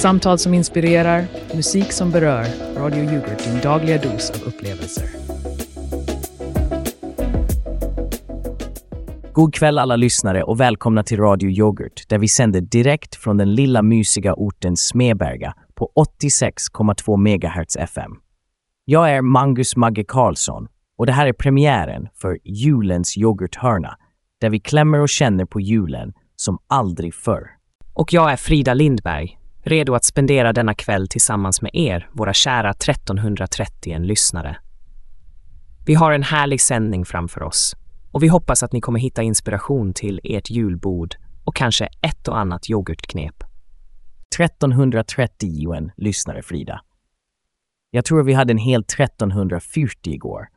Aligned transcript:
Samtal 0.00 0.38
som 0.38 0.54
inspirerar, 0.54 1.24
musik 1.54 1.92
som 1.92 2.10
berör. 2.10 2.46
Radio 2.76 3.04
Yoghurt, 3.04 3.44
din 3.44 3.60
dagliga 3.62 3.98
dos 3.98 4.30
av 4.30 4.48
upplevelser. 4.48 5.04
God 9.32 9.54
kväll 9.54 9.78
alla 9.78 9.96
lyssnare 9.96 10.42
och 10.42 10.60
välkomna 10.60 11.02
till 11.02 11.18
Radio 11.18 11.50
Yoghurt 11.50 12.08
där 12.08 12.18
vi 12.18 12.28
sänder 12.28 12.60
direkt 12.60 13.16
från 13.16 13.36
den 13.36 13.54
lilla 13.54 13.82
mysiga 13.82 14.34
orten 14.34 14.76
Smedberga 14.76 15.54
på 15.74 15.92
86,2 16.22 17.16
MHz 17.16 17.76
FM. 17.76 18.10
Jag 18.84 19.10
är 19.10 19.22
Mangus 19.22 19.76
Magge 19.76 20.04
Karlsson 20.04 20.68
och 20.98 21.06
det 21.06 21.12
här 21.12 21.26
är 21.26 21.32
premiären 21.32 22.08
för 22.14 22.38
julens 22.44 23.16
yoghurthörna 23.16 23.96
där 24.40 24.50
vi 24.50 24.60
klämmer 24.60 25.00
och 25.00 25.08
känner 25.08 25.44
på 25.44 25.60
julen 25.60 26.12
som 26.36 26.58
aldrig 26.66 27.14
förr. 27.14 27.50
Och 27.94 28.12
jag 28.12 28.32
är 28.32 28.36
Frida 28.36 28.74
Lindberg, 28.74 29.39
redo 29.62 29.94
att 29.94 30.04
spendera 30.04 30.52
denna 30.52 30.74
kväll 30.74 31.08
tillsammans 31.08 31.62
med 31.62 31.70
er, 31.74 32.08
våra 32.12 32.32
kära 32.32 32.70
1331 32.70 34.00
lyssnare. 34.00 34.56
Vi 35.86 35.94
har 35.94 36.12
en 36.12 36.22
härlig 36.22 36.60
sändning 36.60 37.04
framför 37.04 37.42
oss 37.42 37.76
och 38.12 38.22
vi 38.22 38.28
hoppas 38.28 38.62
att 38.62 38.72
ni 38.72 38.80
kommer 38.80 39.00
hitta 39.00 39.22
inspiration 39.22 39.94
till 39.94 40.20
ert 40.24 40.50
julbord 40.50 41.14
och 41.44 41.56
kanske 41.56 41.86
ett 41.86 42.28
och 42.28 42.38
annat 42.38 42.70
yoghurtknep. 42.70 43.44
1330-en-lyssnare-Frida. 44.38 46.80
Jag 47.90 48.04
tror 48.04 48.22
vi 48.22 48.32
hade 48.32 48.52
en 48.52 48.58
hel 48.58 48.80
1340 48.80 50.12
igår. 50.12 50.48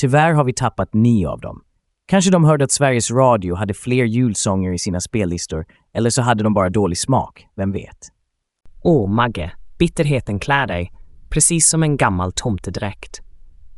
Tyvärr 0.00 0.32
har 0.32 0.44
vi 0.44 0.52
tappat 0.52 0.94
nio 0.94 1.28
av 1.28 1.40
dem. 1.40 1.62
Kanske 2.06 2.30
de 2.30 2.44
hörde 2.44 2.64
att 2.64 2.72
Sveriges 2.72 3.10
Radio 3.10 3.54
hade 3.54 3.74
fler 3.74 4.04
julsånger 4.04 4.72
i 4.72 4.78
sina 4.78 5.00
spellistor, 5.00 5.66
eller 5.92 6.10
så 6.10 6.22
hade 6.22 6.42
de 6.42 6.54
bara 6.54 6.70
dålig 6.70 6.98
smak, 6.98 7.46
vem 7.56 7.72
vet? 7.72 8.08
Åh, 8.84 9.10
Magge, 9.10 9.52
bitterheten 9.78 10.38
klär 10.38 10.66
dig, 10.66 10.92
precis 11.30 11.68
som 11.68 11.82
en 11.82 11.96
gammal 11.96 12.32
tomtedräkt. 12.32 13.20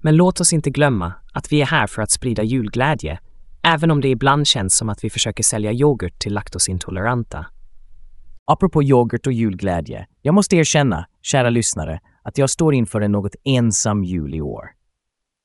Men 0.00 0.16
låt 0.16 0.40
oss 0.40 0.52
inte 0.52 0.70
glömma 0.70 1.12
att 1.32 1.52
vi 1.52 1.62
är 1.62 1.66
här 1.66 1.86
för 1.86 2.02
att 2.02 2.10
sprida 2.10 2.42
julglädje, 2.42 3.18
även 3.62 3.90
om 3.90 4.00
det 4.00 4.08
ibland 4.08 4.46
känns 4.46 4.76
som 4.76 4.88
att 4.88 5.04
vi 5.04 5.10
försöker 5.10 5.42
sälja 5.42 5.72
yoghurt 5.72 6.18
till 6.18 6.34
laktosintoleranta. 6.34 7.46
Apropå 8.44 8.82
yoghurt 8.82 9.26
och 9.26 9.32
julglädje, 9.32 10.06
jag 10.22 10.34
måste 10.34 10.56
erkänna, 10.56 11.06
kära 11.22 11.50
lyssnare, 11.50 12.00
att 12.22 12.38
jag 12.38 12.50
står 12.50 12.74
inför 12.74 13.00
en 13.00 13.12
något 13.12 13.34
ensam 13.44 14.04
jul 14.04 14.34
i 14.34 14.40
år. 14.40 14.64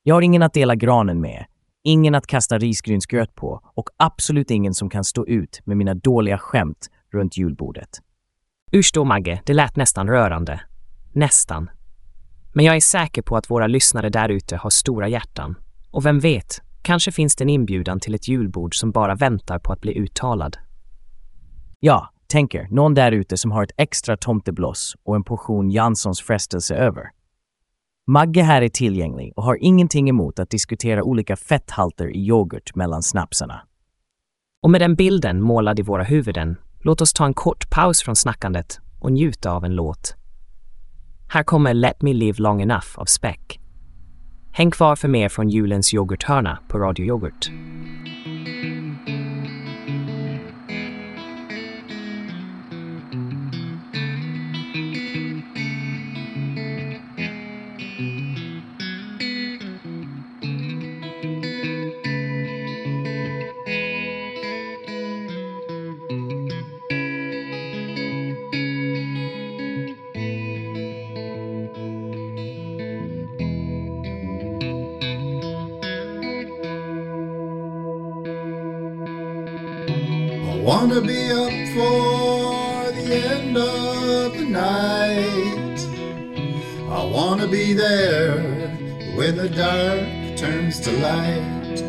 Jag 0.04 0.16
har 0.16 0.22
ingen 0.22 0.44
att 0.44 0.54
dela 0.54 0.76
granen 0.76 1.22
med, 1.22 1.46
ingen 1.84 2.16
att 2.16 2.28
kasta 2.28 2.58
risgrynsgröt 2.58 3.36
på 3.36 3.62
och 3.76 3.90
absolut 3.98 4.52
ingen 4.52 4.74
som 4.74 4.90
kan 4.90 5.04
stå 5.04 5.28
ut 5.28 5.62
med 5.64 5.78
mina 5.78 5.94
dåliga 5.94 6.38
skämt 6.38 6.90
runt 7.14 7.38
julbordet. 7.38 7.90
Usch 8.74 8.92
då, 8.94 9.06
Magge, 9.06 9.42
det 9.46 9.54
lät 9.54 9.76
nästan 9.76 10.08
rörande. 10.08 10.62
Nästan. 11.12 11.70
Men 12.54 12.66
jag 12.66 12.76
är 12.76 12.80
säker 12.80 13.22
på 13.22 13.38
att 13.38 13.50
våra 13.50 13.68
lyssnare 13.68 14.10
där 14.10 14.30
ute 14.30 14.58
har 14.58 14.70
stora 14.70 15.08
hjärtan. 15.08 15.56
Och 15.92 16.06
vem 16.06 16.20
vet, 16.20 16.62
kanske 16.82 17.12
finns 17.12 17.36
det 17.36 17.44
en 17.44 17.50
inbjudan 17.50 18.00
till 18.00 18.16
ett 18.16 18.28
julbord 18.28 18.76
som 18.76 18.92
bara 18.92 19.16
väntar 19.16 19.60
på 19.60 19.74
att 19.74 19.82
bli 19.82 19.98
uttalad. 20.00 20.58
Ja, 21.80 22.10
tänker 22.28 22.68
någon 22.72 22.94
där 22.94 23.12
ute 23.12 23.38
som 23.38 23.52
har 23.52 23.64
ett 23.64 23.72
extra 23.78 24.18
tomtebloss 24.18 24.96
och 25.04 25.16
en 25.16 25.24
portion 25.24 25.72
Janssons 25.72 26.22
frestelse 26.22 26.76
över. 26.76 27.04
Magge 28.08 28.42
här 28.42 28.62
är 28.62 28.70
tillgänglig 28.70 29.34
och 29.36 29.44
har 29.44 29.58
ingenting 29.62 30.10
emot 30.10 30.40
att 30.40 30.50
diskutera 30.50 31.04
olika 31.04 31.36
fetthalter 31.36 32.16
i 32.16 32.20
yoghurt 32.20 32.76
mellan 32.76 33.04
snapsarna. 33.04 33.62
Och 34.64 34.70
med 34.70 34.82
den 34.82 34.96
bilden 34.96 35.42
målad 35.42 35.80
i 35.80 35.82
våra 35.82 36.04
huvuden, 36.04 36.58
låt 36.80 37.02
oss 37.02 37.14
ta 37.14 37.26
en 37.26 37.34
kort 37.34 37.70
paus 37.70 38.02
från 38.02 38.16
snackandet 38.16 38.80
och 39.00 39.12
njuta 39.12 39.52
av 39.52 39.66
en 39.66 39.76
låt. 39.76 40.16
Här 41.28 41.44
kommer 41.44 41.74
Let 41.74 42.02
Me 42.02 42.14
Live 42.14 42.38
Long 42.42 42.62
Enough 42.62 42.88
av 42.96 43.06
Speck. 43.06 43.60
Häng 44.52 44.72
kvar 44.72 44.96
för 44.96 45.08
mer 45.08 45.30
från 45.30 45.50
julens 45.50 45.94
yoghurthörna 45.94 46.60
på 46.68 46.80
Radio 46.80 47.06
Yoghurt. 47.06 47.52
I 80.80 80.84
wanna 80.84 81.02
be 81.02 81.30
up 81.30 81.52
for 81.76 82.92
the 82.94 83.14
end 83.36 83.58
of 83.58 84.32
the 84.32 84.46
night. 84.46 85.78
I 86.90 87.04
wanna 87.04 87.48
be 87.48 87.74
there 87.74 88.40
when 89.14 89.36
the 89.36 89.50
dark 89.50 90.38
turns 90.38 90.80
to 90.80 90.92
light. 91.02 91.82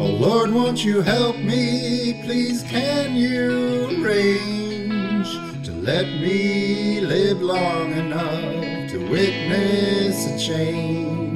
Oh 0.00 0.16
Lord, 0.18 0.50
won't 0.50 0.84
you 0.84 1.00
help 1.00 1.36
me? 1.36 2.24
Please, 2.24 2.64
can 2.64 3.14
you 3.14 3.86
arrange 4.02 5.30
to 5.64 5.70
let 5.70 6.06
me 6.06 7.00
live 7.02 7.40
long 7.40 7.92
enough 7.92 8.90
to 8.90 8.98
witness 9.08 10.26
a 10.26 10.36
change? 10.44 11.27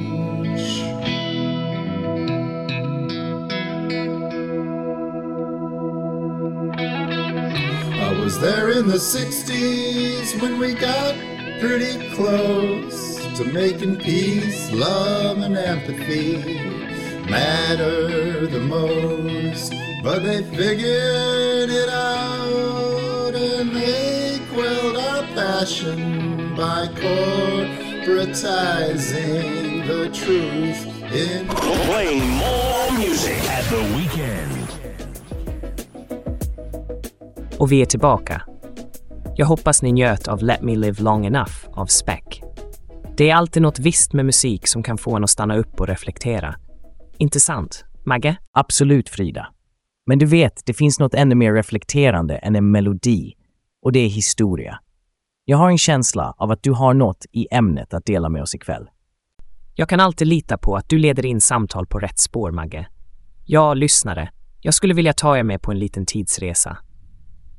In 8.83 8.89
the 8.89 8.95
60s 8.95 10.41
when 10.41 10.59
we 10.59 10.73
got 10.73 11.15
pretty 11.61 12.09
close 12.15 13.15
to 13.37 13.45
making 13.45 13.95
peace, 13.97 14.69
love, 14.71 15.37
and 15.37 15.55
empathy 15.55 16.59
matter 17.29 18.45
the 18.45 18.59
most. 18.59 19.73
But 20.03 20.23
they 20.23 20.43
figured 20.43 21.69
it 21.69 21.87
out 21.89 23.33
and 23.33 23.73
they 23.73 24.41
quelled 24.53 24.97
our 24.97 25.23
passion 25.33 26.53
by 26.57 26.87
corporatizing 26.87 29.87
the 29.87 30.09
truth 30.09 30.85
in 31.13 31.47
Playing 31.87 32.29
more 32.31 32.91
music 32.97 33.37
at 33.49 33.63
the 33.69 33.81
weekend. 33.95 34.67
Och 37.57 37.71
vi 37.71 37.81
är 37.81 37.85
tillbaka. 37.85 38.52
Jag 39.35 39.45
hoppas 39.45 39.81
ni 39.81 39.91
njöt 39.91 40.27
av 40.27 40.43
Let 40.43 40.61
Me 40.61 40.75
Live 40.75 41.03
Long 41.03 41.25
Enough 41.25 41.51
av 41.73 41.85
Speck. 41.85 42.41
Det 43.17 43.29
är 43.29 43.35
alltid 43.35 43.61
något 43.61 43.79
visst 43.79 44.13
med 44.13 44.25
musik 44.25 44.67
som 44.67 44.83
kan 44.83 44.97
få 44.97 45.15
en 45.15 45.23
att 45.23 45.29
stanna 45.29 45.55
upp 45.57 45.79
och 45.79 45.87
reflektera. 45.87 46.55
Inte 47.17 47.39
sant, 47.39 47.85
Magge? 48.05 48.35
Absolut, 48.51 49.09
Frida. 49.09 49.47
Men 50.05 50.19
du 50.19 50.25
vet, 50.25 50.61
det 50.65 50.73
finns 50.73 50.99
något 50.99 51.13
ännu 51.13 51.35
mer 51.35 51.53
reflekterande 51.53 52.37
än 52.37 52.55
en 52.55 52.71
melodi. 52.71 53.33
Och 53.81 53.91
det 53.91 53.99
är 53.99 54.07
historia. 54.07 54.79
Jag 55.45 55.57
har 55.57 55.69
en 55.69 55.77
känsla 55.77 56.33
av 56.37 56.51
att 56.51 56.63
du 56.63 56.71
har 56.71 56.93
något 56.93 57.25
i 57.31 57.47
ämnet 57.51 57.93
att 57.93 58.05
dela 58.05 58.29
med 58.29 58.41
oss 58.41 58.55
ikväll. 58.55 58.89
Jag 59.75 59.89
kan 59.89 59.99
alltid 59.99 60.27
lita 60.27 60.57
på 60.57 60.75
att 60.75 60.89
du 60.89 60.97
leder 60.97 61.25
in 61.25 61.41
samtal 61.41 61.87
på 61.87 61.99
rätt 61.99 62.19
spår, 62.19 62.51
Magge. 62.51 62.87
Ja, 63.45 63.73
lyssnare, 63.73 64.29
jag 64.61 64.73
skulle 64.73 64.93
vilja 64.93 65.13
ta 65.13 65.37
er 65.37 65.43
med 65.43 65.61
på 65.61 65.71
en 65.71 65.79
liten 65.79 66.05
tidsresa. 66.05 66.77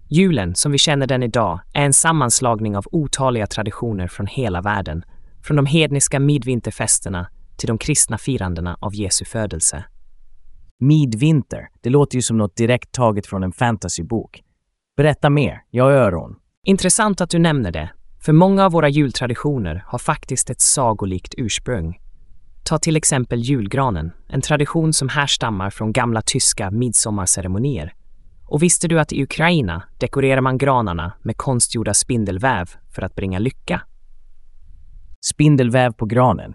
Julen, 0.08 0.54
som 0.54 0.72
vi 0.72 0.78
känner 0.78 1.06
den 1.06 1.22
idag, 1.22 1.60
är 1.74 1.84
en 1.84 1.92
sammanslagning 1.92 2.76
av 2.76 2.84
otaliga 2.92 3.46
traditioner 3.46 4.08
från 4.08 4.26
hela 4.26 4.60
världen, 4.60 5.04
från 5.42 5.56
de 5.56 5.66
hedniska 5.66 6.20
midvinterfesterna 6.20 7.26
till 7.56 7.66
de 7.66 7.78
kristna 7.78 8.18
firandena 8.18 8.76
av 8.80 8.94
Jesu 8.94 9.24
födelse. 9.24 9.84
Midvinter, 10.80 11.68
det 11.80 11.90
låter 11.90 12.16
ju 12.16 12.22
som 12.22 12.38
något 12.38 12.56
direkt 12.56 12.92
taget 12.92 13.26
från 13.26 13.42
en 13.42 13.52
fantasybok. 13.52 14.42
Berätta 14.96 15.30
mer, 15.30 15.62
jag 15.70 15.84
har 15.84 15.90
öron. 15.90 16.36
Intressant 16.64 17.20
att 17.20 17.30
du 17.30 17.38
nämner 17.38 17.72
det, 17.72 17.90
för 18.20 18.32
många 18.32 18.64
av 18.64 18.72
våra 18.72 18.88
jultraditioner 18.88 19.84
har 19.86 19.98
faktiskt 19.98 20.50
ett 20.50 20.60
sagolikt 20.60 21.34
ursprung. 21.36 21.98
Ta 22.64 22.78
till 22.78 22.96
exempel 22.96 23.40
julgranen, 23.40 24.12
en 24.28 24.40
tradition 24.40 24.92
som 24.92 25.08
härstammar 25.08 25.70
från 25.70 25.92
gamla 25.92 26.22
tyska 26.22 26.70
midsommarceremonier. 26.70 27.94
Och 28.46 28.62
visste 28.62 28.88
du 28.88 29.00
att 29.00 29.12
i 29.12 29.22
Ukraina 29.22 29.82
dekorerar 29.98 30.40
man 30.40 30.58
granarna 30.58 31.12
med 31.22 31.36
konstgjorda 31.36 31.94
spindelväv 31.94 32.70
för 32.90 33.02
att 33.02 33.14
bringa 33.14 33.38
lycka? 33.38 33.82
Spindelväv 35.20 35.92
på 35.92 36.06
granen. 36.06 36.54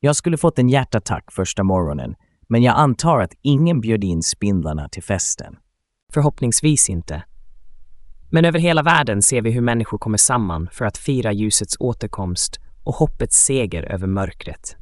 Jag 0.00 0.16
skulle 0.16 0.36
fått 0.36 0.58
en 0.58 0.68
hjärtattack 0.68 1.32
första 1.32 1.62
morgonen, 1.62 2.14
men 2.48 2.62
jag 2.62 2.76
antar 2.76 3.20
att 3.20 3.34
ingen 3.42 3.80
bjöd 3.80 4.04
in 4.04 4.22
spindlarna 4.22 4.88
till 4.88 5.02
festen. 5.02 5.56
Förhoppningsvis 6.12 6.88
inte. 6.88 7.22
Men 8.30 8.44
över 8.44 8.58
hela 8.58 8.82
världen 8.82 9.22
ser 9.22 9.42
vi 9.42 9.50
hur 9.50 9.60
människor 9.60 9.98
kommer 9.98 10.18
samman 10.18 10.68
för 10.72 10.84
att 10.84 10.98
fira 10.98 11.32
ljusets 11.32 11.76
återkomst 11.80 12.60
och 12.84 12.94
hoppets 12.94 13.44
seger 13.44 13.82
över 13.82 14.06
mörkret. 14.06 14.76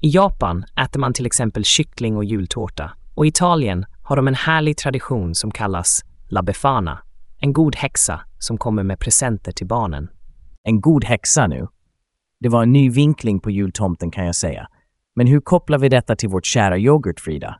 I 0.00 0.08
Japan 0.08 0.64
äter 0.84 1.00
man 1.00 1.12
till 1.12 1.26
exempel 1.26 1.64
kyckling 1.64 2.16
och 2.16 2.24
jultårta 2.24 2.92
och 3.14 3.26
i 3.26 3.28
Italien 3.28 3.84
har 4.02 4.16
de 4.16 4.28
en 4.28 4.34
härlig 4.34 4.76
tradition 4.76 5.34
som 5.34 5.50
kallas 5.50 6.04
La 6.28 6.42
Befana, 6.42 7.02
en 7.38 7.52
god 7.52 7.76
häxa 7.76 8.20
som 8.38 8.58
kommer 8.58 8.82
med 8.82 8.98
presenter 8.98 9.52
till 9.52 9.66
barnen. 9.66 10.08
En 10.62 10.80
god 10.80 11.04
häxa 11.04 11.46
nu. 11.46 11.68
Det 12.40 12.48
var 12.48 12.62
en 12.62 12.72
ny 12.72 12.90
vinkling 12.90 13.40
på 13.40 13.50
jultomten 13.50 14.10
kan 14.10 14.26
jag 14.26 14.34
säga. 14.34 14.68
Men 15.16 15.26
hur 15.26 15.40
kopplar 15.40 15.78
vi 15.78 15.88
detta 15.88 16.16
till 16.16 16.28
vårt 16.28 16.46
kära 16.46 16.78
yoghurt, 16.78 17.20
Frida? 17.20 17.58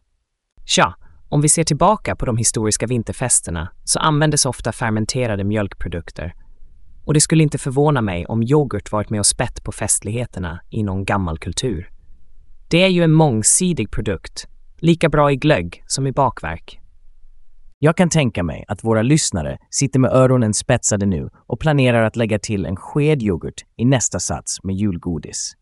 Tja, 0.64 0.94
om 1.28 1.40
vi 1.40 1.48
ser 1.48 1.64
tillbaka 1.64 2.16
på 2.16 2.26
de 2.26 2.36
historiska 2.36 2.86
vinterfesterna 2.86 3.68
så 3.84 3.98
användes 3.98 4.46
ofta 4.46 4.72
fermenterade 4.72 5.44
mjölkprodukter. 5.44 6.34
Och 7.04 7.14
det 7.14 7.20
skulle 7.20 7.42
inte 7.42 7.58
förvåna 7.58 8.00
mig 8.00 8.26
om 8.26 8.42
yoghurt 8.42 8.92
varit 8.92 9.10
med 9.10 9.20
och 9.20 9.26
spett 9.26 9.64
på 9.64 9.72
festligheterna 9.72 10.60
i 10.70 10.82
någon 10.82 11.04
gammal 11.04 11.38
kultur. 11.38 11.90
Det 12.68 12.82
är 12.82 12.88
ju 12.88 13.02
en 13.02 13.12
mångsidig 13.12 13.90
produkt, 13.90 14.48
lika 14.82 15.08
bra 15.08 15.32
i 15.32 15.36
glögg 15.36 15.84
som 15.86 16.06
i 16.06 16.12
bakverk. 16.12 16.78
Jag 17.78 17.96
kan 17.96 18.08
tänka 18.08 18.42
mig 18.42 18.64
att 18.68 18.84
våra 18.84 19.02
lyssnare 19.02 19.58
sitter 19.70 20.00
med 20.00 20.10
öronen 20.10 20.54
spetsade 20.54 21.06
nu 21.06 21.30
och 21.46 21.60
planerar 21.60 22.02
att 22.02 22.16
lägga 22.16 22.38
till 22.38 22.66
en 22.66 22.76
sked 22.76 23.22
yoghurt 23.22 23.64
i 23.76 23.84
nästa 23.84 24.20
sats 24.20 24.64
med 24.64 24.76
julgodis. 24.76 25.52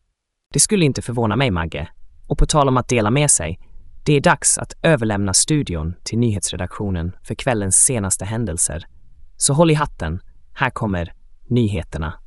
Det 0.52 0.60
skulle 0.60 0.84
inte 0.84 1.02
förvåna 1.02 1.36
mig, 1.36 1.50
Magge. 1.50 1.88
Och 2.26 2.38
på 2.38 2.46
tal 2.46 2.68
om 2.68 2.76
att 2.76 2.88
dela 2.88 3.10
med 3.10 3.30
sig, 3.30 3.58
det 4.06 4.12
är 4.12 4.20
dags 4.20 4.58
att 4.58 4.72
överlämna 4.82 5.34
studion 5.34 5.94
till 6.04 6.18
nyhetsredaktionen 6.18 7.12
för 7.22 7.34
kvällens 7.34 7.76
senaste 7.76 8.24
händelser. 8.24 8.86
Så 9.36 9.54
håll 9.54 9.70
i 9.70 9.74
hatten, 9.74 10.20
här 10.54 10.70
kommer 10.70 11.12
nyheterna. 11.48 12.19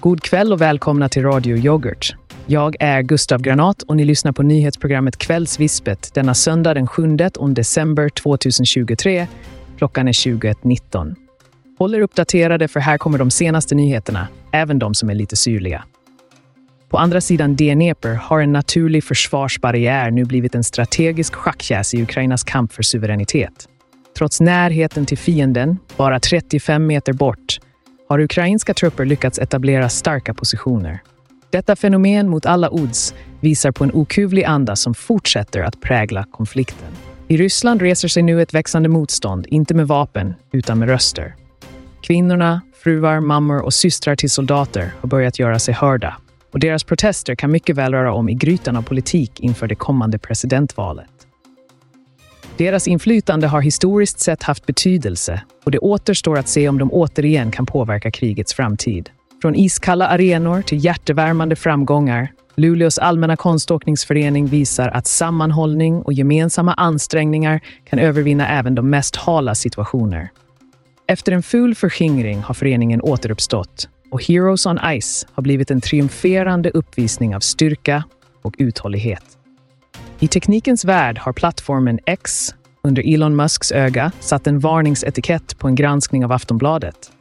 God 0.00 0.22
kväll 0.22 0.52
och 0.52 0.60
välkomna 0.60 1.08
till 1.08 1.22
Radio 1.22 1.56
Yoghurt. 1.56 2.16
Jag 2.46 2.76
är 2.80 3.02
Gustav 3.02 3.42
Granat 3.42 3.82
och 3.82 3.96
ni 3.96 4.04
lyssnar 4.04 4.32
på 4.32 4.42
nyhetsprogrammet 4.42 5.16
Kvällsvispet 5.16 6.14
denna 6.14 6.34
söndag 6.34 6.74
den 6.74 6.86
7 6.86 7.16
december 7.50 8.08
2023. 8.08 9.26
Klockan 9.78 10.08
är 10.08 10.12
21.19. 10.12 11.14
Håll 11.78 11.94
er 11.94 12.00
uppdaterade 12.00 12.68
för 12.68 12.80
här 12.80 12.98
kommer 12.98 13.18
de 13.18 13.30
senaste 13.30 13.74
nyheterna, 13.74 14.28
även 14.52 14.78
de 14.78 14.94
som 14.94 15.10
är 15.10 15.14
lite 15.14 15.36
syrliga. 15.36 15.84
På 16.88 16.98
andra 16.98 17.20
sidan 17.20 17.56
Dnieper 17.56 18.14
har 18.14 18.40
en 18.40 18.52
naturlig 18.52 19.04
försvarsbarriär 19.04 20.10
nu 20.10 20.24
blivit 20.24 20.54
en 20.54 20.64
strategisk 20.64 21.34
schackkärse 21.34 21.96
i 21.96 22.02
Ukrainas 22.02 22.44
kamp 22.44 22.72
för 22.72 22.82
suveränitet. 22.82 23.68
Trots 24.18 24.40
närheten 24.40 25.06
till 25.06 25.18
fienden, 25.18 25.78
bara 25.96 26.20
35 26.20 26.86
meter 26.86 27.12
bort, 27.12 27.58
har 28.08 28.20
ukrainska 28.20 28.74
trupper 28.74 29.04
lyckats 29.04 29.38
etablera 29.38 29.88
starka 29.88 30.34
positioner. 30.34 31.02
Detta 31.50 31.76
fenomen 31.76 32.28
mot 32.28 32.46
alla 32.46 32.70
odds 32.70 33.14
visar 33.40 33.72
på 33.72 33.84
en 33.84 33.92
okuvlig 33.94 34.44
anda 34.44 34.76
som 34.76 34.94
fortsätter 34.94 35.62
att 35.62 35.80
prägla 35.80 36.24
konflikten. 36.30 36.88
I 37.28 37.36
Ryssland 37.36 37.82
reser 37.82 38.08
sig 38.08 38.22
nu 38.22 38.42
ett 38.42 38.54
växande 38.54 38.88
motstånd, 38.88 39.46
inte 39.46 39.74
med 39.74 39.88
vapen, 39.88 40.34
utan 40.52 40.78
med 40.78 40.88
röster. 40.88 41.34
Kvinnorna, 42.02 42.60
fruar, 42.82 43.20
mammor 43.20 43.60
och 43.60 43.74
systrar 43.74 44.16
till 44.16 44.30
soldater 44.30 44.92
har 45.00 45.08
börjat 45.08 45.38
göra 45.38 45.58
sig 45.58 45.74
hörda 45.74 46.16
och 46.52 46.58
deras 46.58 46.84
protester 46.84 47.34
kan 47.34 47.50
mycket 47.50 47.76
väl 47.76 47.92
röra 47.92 48.12
om 48.12 48.28
i 48.28 48.34
grytan 48.34 48.76
av 48.76 48.82
politik 48.82 49.40
inför 49.40 49.66
det 49.66 49.74
kommande 49.74 50.18
presidentvalet. 50.18 51.17
Deras 52.58 52.88
inflytande 52.88 53.46
har 53.46 53.60
historiskt 53.60 54.20
sett 54.20 54.42
haft 54.42 54.66
betydelse 54.66 55.42
och 55.64 55.70
det 55.70 55.78
återstår 55.78 56.38
att 56.38 56.48
se 56.48 56.68
om 56.68 56.78
de 56.78 56.92
återigen 56.92 57.50
kan 57.50 57.66
påverka 57.66 58.10
krigets 58.10 58.54
framtid. 58.54 59.10
Från 59.42 59.54
iskalla 59.54 60.08
arenor 60.08 60.62
till 60.62 60.84
hjärtevärmande 60.84 61.56
framgångar 61.56 62.32
Luleås 62.56 62.98
allmänna 62.98 63.36
konståkningsförening 63.36 64.46
visar 64.46 64.88
att 64.88 65.06
sammanhållning 65.06 66.02
och 66.02 66.12
gemensamma 66.12 66.74
ansträngningar 66.74 67.60
kan 67.84 67.98
övervinna 67.98 68.48
även 68.48 68.74
de 68.74 68.90
mest 68.90 69.16
hala 69.16 69.54
situationer. 69.54 70.28
Efter 71.06 71.32
en 71.32 71.42
ful 71.42 71.74
förskingring 71.74 72.40
har 72.40 72.54
föreningen 72.54 73.02
återuppstått 73.02 73.88
och 74.10 74.24
Heroes 74.24 74.66
on 74.66 74.78
Ice 75.00 75.26
har 75.32 75.42
blivit 75.42 75.70
en 75.70 75.80
triumferande 75.80 76.70
uppvisning 76.70 77.36
av 77.36 77.40
styrka 77.40 78.04
och 78.42 78.54
uthållighet. 78.58 79.37
I 80.20 80.28
teknikens 80.28 80.84
värld 80.84 81.18
har 81.18 81.32
plattformen 81.32 81.98
X 82.06 82.54
under 82.82 83.14
Elon 83.14 83.36
Musks 83.36 83.72
öga 83.72 84.12
satt 84.20 84.46
en 84.46 84.60
varningsetikett 84.60 85.58
på 85.58 85.68
en 85.68 85.74
granskning 85.74 86.24
av 86.24 86.32
Aftonbladet. 86.32 87.12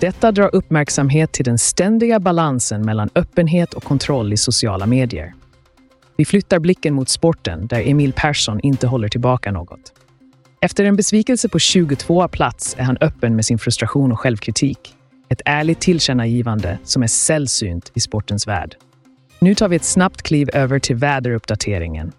Detta 0.00 0.32
drar 0.32 0.54
uppmärksamhet 0.54 1.32
till 1.32 1.44
den 1.44 1.58
ständiga 1.58 2.20
balansen 2.20 2.84
mellan 2.84 3.10
öppenhet 3.14 3.74
och 3.74 3.84
kontroll 3.84 4.32
i 4.32 4.36
sociala 4.36 4.86
medier. 4.86 5.34
Vi 6.16 6.24
flyttar 6.24 6.58
blicken 6.58 6.94
mot 6.94 7.08
sporten 7.08 7.66
där 7.66 7.88
Emil 7.90 8.12
Persson 8.12 8.60
inte 8.60 8.86
håller 8.86 9.08
tillbaka 9.08 9.52
något. 9.52 9.92
Efter 10.60 10.84
en 10.84 10.96
besvikelse 10.96 11.48
på 11.48 11.58
22 11.58 12.28
plats 12.28 12.76
är 12.78 12.84
han 12.84 12.96
öppen 13.00 13.36
med 13.36 13.44
sin 13.44 13.58
frustration 13.58 14.12
och 14.12 14.20
självkritik. 14.20 14.94
Ett 15.28 15.42
ärligt 15.44 15.80
tillkännagivande 15.80 16.78
som 16.84 17.02
är 17.02 17.06
sällsynt 17.06 17.90
i 17.94 18.00
sportens 18.00 18.46
värld. 18.46 18.76
Nu 19.38 19.54
tar 19.54 19.68
vi 19.68 19.76
ett 19.76 19.84
snabbt 19.84 20.22
kliv 20.22 20.50
över 20.52 20.78
till 20.78 20.96
väderuppdateringen. 20.96 22.12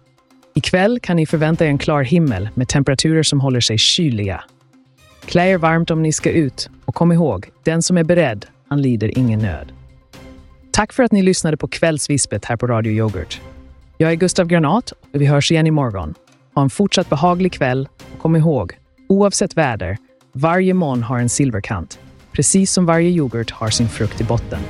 Ikväll 0.54 1.00
kan 1.00 1.16
ni 1.16 1.26
förvänta 1.26 1.64
er 1.64 1.68
en 1.68 1.78
klar 1.78 2.02
himmel 2.02 2.48
med 2.54 2.68
temperaturer 2.68 3.22
som 3.22 3.40
håller 3.40 3.60
sig 3.60 3.78
kyliga. 3.78 4.44
Klä 5.24 5.50
er 5.50 5.58
varmt 5.58 5.90
om 5.90 6.02
ni 6.02 6.12
ska 6.12 6.30
ut 6.30 6.70
och 6.84 6.94
kom 6.94 7.12
ihåg, 7.12 7.48
den 7.64 7.82
som 7.82 7.98
är 7.98 8.04
beredd, 8.04 8.46
han 8.68 8.82
lider 8.82 9.18
ingen 9.18 9.40
nöd. 9.40 9.72
Tack 10.70 10.92
för 10.92 11.02
att 11.02 11.12
ni 11.12 11.22
lyssnade 11.22 11.56
på 11.56 11.68
Kvällsvispet 11.68 12.44
här 12.44 12.56
på 12.56 12.66
Radio 12.66 12.92
Yoghurt. 12.92 13.40
Jag 13.96 14.10
är 14.10 14.14
Gustav 14.14 14.46
Granat 14.46 14.92
och 14.92 15.20
vi 15.20 15.26
hörs 15.26 15.50
igen 15.50 15.66
imorgon. 15.66 16.14
Ha 16.54 16.62
en 16.62 16.70
fortsatt 16.70 17.10
behaglig 17.10 17.52
kväll 17.52 17.88
och 18.12 18.22
kom 18.22 18.36
ihåg, 18.36 18.72
oavsett 19.08 19.56
väder, 19.56 19.96
varje 20.32 20.74
moln 20.74 21.02
har 21.02 21.18
en 21.18 21.28
silverkant. 21.28 21.98
Precis 22.32 22.72
som 22.72 22.86
varje 22.86 23.08
yoghurt 23.08 23.50
har 23.50 23.70
sin 23.70 23.88
frukt 23.88 24.20
i 24.20 24.24
botten. 24.24 24.60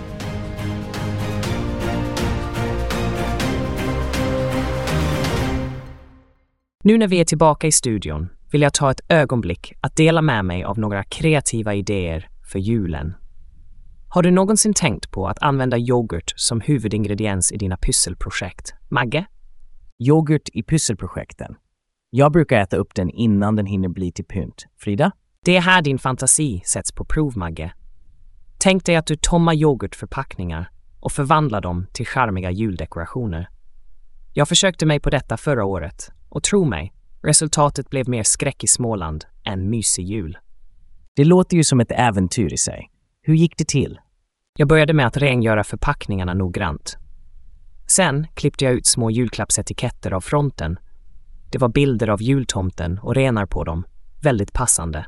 Nu 6.89 6.99
när 6.99 7.09
vi 7.09 7.21
är 7.21 7.25
tillbaka 7.25 7.67
i 7.67 7.73
studion 7.73 8.29
vill 8.51 8.63
jag 8.63 8.75
ta 8.75 8.91
ett 8.91 9.01
ögonblick 9.09 9.73
att 9.81 9.97
dela 9.97 10.23
med 10.23 10.45
mig 10.45 10.65
av 10.65 10.79
några 10.79 11.05
kreativa 11.05 11.75
idéer 11.75 12.29
för 12.53 12.59
julen. 12.59 13.15
Har 14.09 14.23
du 14.23 14.31
någonsin 14.31 14.75
tänkt 14.75 15.11
på 15.11 15.29
att 15.29 15.43
använda 15.43 15.79
yoghurt 15.79 16.33
som 16.37 16.61
huvudingrediens 16.61 17.53
i 17.53 17.57
dina 17.57 17.77
pysselprojekt? 17.77 18.75
Magge? 18.89 19.27
Yoghurt 19.99 20.49
i 20.53 20.63
pysselprojekten. 20.63 21.55
Jag 22.11 22.33
brukar 22.33 22.61
äta 22.61 22.77
upp 22.77 22.95
den 22.95 23.11
innan 23.11 23.57
den 23.57 23.67
hinner 23.67 23.89
bli 23.89 24.13
till 24.13 24.25
pynt. 24.25 24.67
Frida? 24.77 25.13
Det 25.45 25.57
är 25.57 25.61
här 25.61 25.83
din 25.83 25.99
fantasi 25.99 26.63
sätts 26.65 26.93
på 26.93 27.05
prov, 27.05 27.39
Magge. 27.39 27.73
Tänk 28.59 28.85
dig 28.85 28.97
att 28.97 29.07
du 29.07 29.17
tommar 29.17 29.55
yoghurtförpackningar 29.55 30.71
och 31.01 31.13
förvandlar 31.13 31.61
dem 31.61 31.87
till 31.93 32.07
charmiga 32.07 32.51
juldekorationer. 32.51 33.49
Jag 34.33 34.49
försökte 34.49 34.87
mig 34.87 35.01
på 35.01 35.11
detta 35.11 35.37
förra 35.37 35.65
året 35.65 36.13
och 36.29 36.43
tro 36.43 36.65
mig, 36.65 36.93
resultatet 37.23 37.91
blev 37.91 38.09
mer 38.09 38.23
skräck 38.23 38.65
i 38.65 38.67
Småland 38.67 39.25
än 39.45 39.71
mysig 39.71 40.05
jul. 40.05 40.39
Det 41.17 41.25
låter 41.25 41.57
ju 41.57 41.65
som 41.65 41.81
ett 41.81 41.93
äventyr 41.93 42.53
i 42.53 42.57
sig. 42.57 42.91
Hur 43.23 43.35
gick 43.35 43.59
det 43.59 43.69
till? 43.69 44.01
Jag 44.59 44.69
började 44.69 44.93
med 44.93 45.07
att 45.07 45.17
rengöra 45.17 45.65
förpackningarna 45.65 46.35
noggrant. 46.35 46.97
Sen 47.87 48.27
klippte 48.35 48.65
jag 48.65 48.75
ut 48.75 48.87
små 48.87 49.11
julklappsetiketter 49.11 50.13
av 50.13 50.21
fronten. 50.21 50.79
Det 51.53 51.59
var 51.59 51.69
bilder 51.69 52.09
av 52.09 52.23
jultomten 52.23 52.99
och 52.99 53.15
renar 53.15 53.47
på 53.47 53.65
dem. 53.65 53.87
Väldigt 54.23 54.53
passande. 54.53 55.07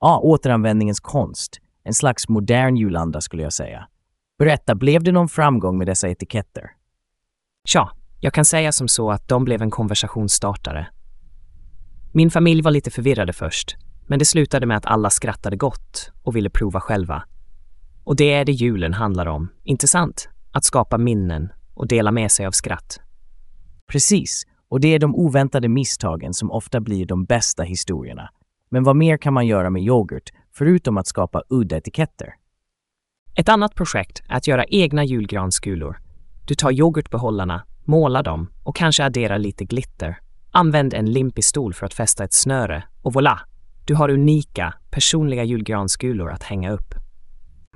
Ja, 0.00 0.20
återanvändningens 0.22 1.00
konst. 1.00 1.60
En 1.84 1.94
slags 1.94 2.28
modern 2.28 2.76
julanda 2.76 3.20
skulle 3.20 3.42
jag 3.42 3.52
säga. 3.52 3.88
Berätta, 4.38 4.74
blev 4.74 5.02
det 5.02 5.12
någon 5.12 5.28
framgång 5.28 5.78
med 5.78 5.86
dessa 5.86 6.08
etiketter? 6.08 6.70
Tja, 7.68 7.90
jag 8.20 8.32
kan 8.32 8.44
säga 8.44 8.72
som 8.72 8.88
så 8.88 9.10
att 9.10 9.28
de 9.28 9.44
blev 9.44 9.62
en 9.62 9.70
konversationsstartare. 9.70 10.86
Min 12.12 12.30
familj 12.30 12.62
var 12.62 12.70
lite 12.70 12.90
förvirrade 12.90 13.32
först, 13.32 13.76
men 14.06 14.18
det 14.18 14.24
slutade 14.24 14.66
med 14.66 14.76
att 14.76 14.86
alla 14.86 15.10
skrattade 15.10 15.56
gott 15.56 16.12
och 16.22 16.36
ville 16.36 16.50
prova 16.50 16.80
själva. 16.80 17.22
Och 18.04 18.16
det 18.16 18.32
är 18.32 18.44
det 18.44 18.52
julen 18.52 18.94
handlar 18.94 19.26
om, 19.26 19.48
inte 19.64 19.88
sant? 19.88 20.28
Att 20.52 20.64
skapa 20.64 20.98
minnen 20.98 21.52
och 21.74 21.88
dela 21.88 22.12
med 22.12 22.32
sig 22.32 22.46
av 22.46 22.50
skratt. 22.50 23.00
Precis, 23.92 24.42
och 24.68 24.80
det 24.80 24.88
är 24.88 24.98
de 24.98 25.14
oväntade 25.14 25.68
misstagen 25.68 26.34
som 26.34 26.50
ofta 26.50 26.80
blir 26.80 27.06
de 27.06 27.24
bästa 27.24 27.62
historierna. 27.62 28.30
Men 28.70 28.84
vad 28.84 28.96
mer 28.96 29.16
kan 29.16 29.32
man 29.32 29.46
göra 29.46 29.70
med 29.70 29.82
yoghurt, 29.82 30.30
förutom 30.52 30.98
att 30.98 31.06
skapa 31.06 31.42
udda 31.48 31.76
etiketter? 31.76 32.34
Ett 33.34 33.48
annat 33.48 33.74
projekt 33.74 34.22
är 34.28 34.36
att 34.36 34.46
göra 34.46 34.64
egna 34.64 35.04
julgranskulor. 35.04 35.98
Du 36.46 36.54
tar 36.54 36.72
yoghurtbehållarna, 36.72 37.64
Måla 37.90 38.22
dem 38.22 38.50
och 38.62 38.76
kanske 38.76 39.04
addera 39.04 39.38
lite 39.38 39.64
glitter. 39.64 40.18
Använd 40.50 40.94
en 40.94 41.12
limpistol 41.12 41.74
för 41.74 41.86
att 41.86 41.94
fästa 41.94 42.24
ett 42.24 42.32
snöre 42.32 42.84
och 43.02 43.12
voilà! 43.12 43.38
Du 43.84 43.94
har 43.94 44.08
unika, 44.08 44.74
personliga 44.90 45.44
julgranskulor 45.44 46.30
att 46.30 46.42
hänga 46.42 46.70
upp. 46.70 46.94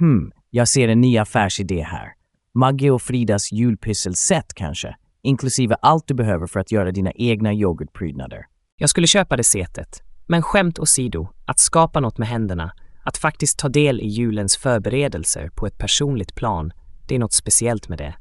Hmm, 0.00 0.32
jag 0.50 0.68
ser 0.68 0.88
en 0.88 1.00
ny 1.00 1.18
affärsidé 1.18 1.82
här. 1.82 2.12
Maggie 2.54 2.90
och 2.90 3.02
Fridas 3.02 3.52
julpysselset 3.52 4.54
kanske, 4.54 4.96
inklusive 5.22 5.76
allt 5.82 6.08
du 6.08 6.14
behöver 6.14 6.46
för 6.46 6.60
att 6.60 6.72
göra 6.72 6.92
dina 6.92 7.12
egna 7.12 7.52
yoghurtprydnader. 7.52 8.46
Jag 8.76 8.90
skulle 8.90 9.06
köpa 9.06 9.36
det 9.36 9.44
setet. 9.44 10.02
Men 10.26 10.42
skämt 10.42 10.78
åsido, 10.78 11.28
att 11.44 11.58
skapa 11.58 12.00
något 12.00 12.18
med 12.18 12.28
händerna, 12.28 12.72
att 13.02 13.16
faktiskt 13.16 13.58
ta 13.58 13.68
del 13.68 14.00
i 14.00 14.06
julens 14.06 14.56
förberedelser 14.56 15.48
på 15.48 15.66
ett 15.66 15.78
personligt 15.78 16.34
plan, 16.34 16.72
det 17.08 17.14
är 17.14 17.18
något 17.18 17.32
speciellt 17.32 17.88
med 17.88 17.98
det. 17.98 18.14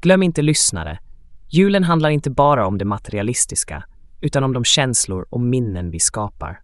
Glöm 0.00 0.22
inte 0.22 0.42
lyssnare. 0.42 0.98
Julen 1.48 1.84
handlar 1.84 2.10
inte 2.10 2.30
bara 2.30 2.66
om 2.66 2.78
det 2.78 2.84
materialistiska, 2.84 3.84
utan 4.20 4.44
om 4.44 4.52
de 4.52 4.64
känslor 4.64 5.26
och 5.30 5.40
minnen 5.40 5.90
vi 5.90 6.00
skapar. 6.00 6.60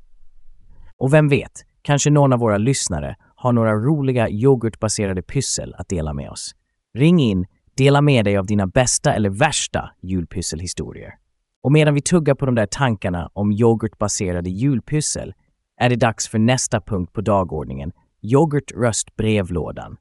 Och 0.97 1.13
vem 1.15 1.29
vet, 1.29 1.65
kanske 1.83 2.11
någon 2.11 2.33
av 2.33 2.39
våra 2.39 2.59
lyssnare 2.59 3.17
har 3.37 3.53
några 3.53 3.75
roliga 3.75 4.29
yoghurtbaserade 4.31 5.23
pyssel 5.23 5.75
att 5.79 5.89
dela 5.89 6.15
med 6.15 6.31
oss. 6.31 6.55
Ring 6.99 7.21
in, 7.21 7.47
dela 7.77 8.01
med 8.01 8.25
dig 8.25 8.37
av 8.37 8.47
dina 8.47 8.67
bästa 8.67 9.15
eller 9.15 9.31
värsta 9.31 9.91
julpysselhistorier. 10.03 11.15
Och 11.63 11.73
medan 11.73 11.95
vi 11.95 12.03
tuggar 12.03 12.35
på 12.35 12.47
de 12.47 12.55
där 12.55 12.67
tankarna 12.67 13.31
om 13.33 13.53
yoghurtbaserade 13.53 14.51
julpyssel 14.51 15.35
är 15.81 15.91
det 15.91 15.97
dags 15.97 16.29
för 16.29 16.39
nästa 16.39 16.81
punkt 16.81 17.13
på 17.13 17.21
dagordningen, 17.21 17.93
yoghurtröstbrevlådan. 18.23 19.97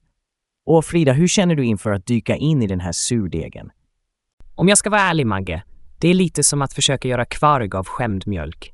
Och 0.66 0.86
Frida, 0.86 1.14
hur 1.14 1.28
känner 1.28 1.56
du 1.56 1.66
inför 1.66 1.92
att 1.92 2.06
dyka 2.06 2.36
in 2.36 2.62
i 2.62 2.68
den 2.68 2.80
här 2.80 2.92
surdegen? 2.92 3.72
Om 4.62 4.68
jag 4.68 4.78
ska 4.78 4.90
vara 4.90 5.02
ärlig, 5.02 5.28
Magge, 5.28 5.64
det 6.00 6.08
är 6.08 6.14
lite 6.14 6.44
som 6.44 6.62
att 6.62 6.74
försöka 6.74 7.08
göra 7.08 7.26
kvarg 7.26 7.70
av 7.74 7.88
skämd 7.88 8.28
mjölk. 8.28 8.74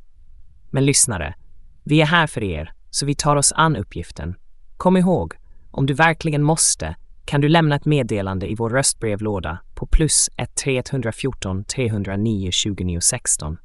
Men 0.70 0.86
lyssnare, 0.86 1.36
vi 1.84 2.02
är 2.02 2.06
här 2.06 2.28
för 2.28 2.44
er, 2.44 2.74
så 2.90 3.06
vi 3.06 3.16
tar 3.16 3.36
oss 3.36 3.54
an 3.56 3.76
uppgiften. 3.76 4.36
Kom 4.78 4.98
ihåg, 4.98 5.34
om 5.72 5.86
du 5.86 5.94
verkligen 5.94 6.44
måste 6.44 6.96
kan 7.26 7.42
du 7.42 7.50
lämna 7.50 7.76
ett 7.76 7.86
meddelande 7.86 8.52
i 8.52 8.56
vår 8.56 8.70
röstbrevlåda 8.70 9.60
på 9.76 9.88
plus 9.88 10.30
1314 10.38 11.64
309 11.64 12.52
29 12.52 13.00
16. 13.02 13.58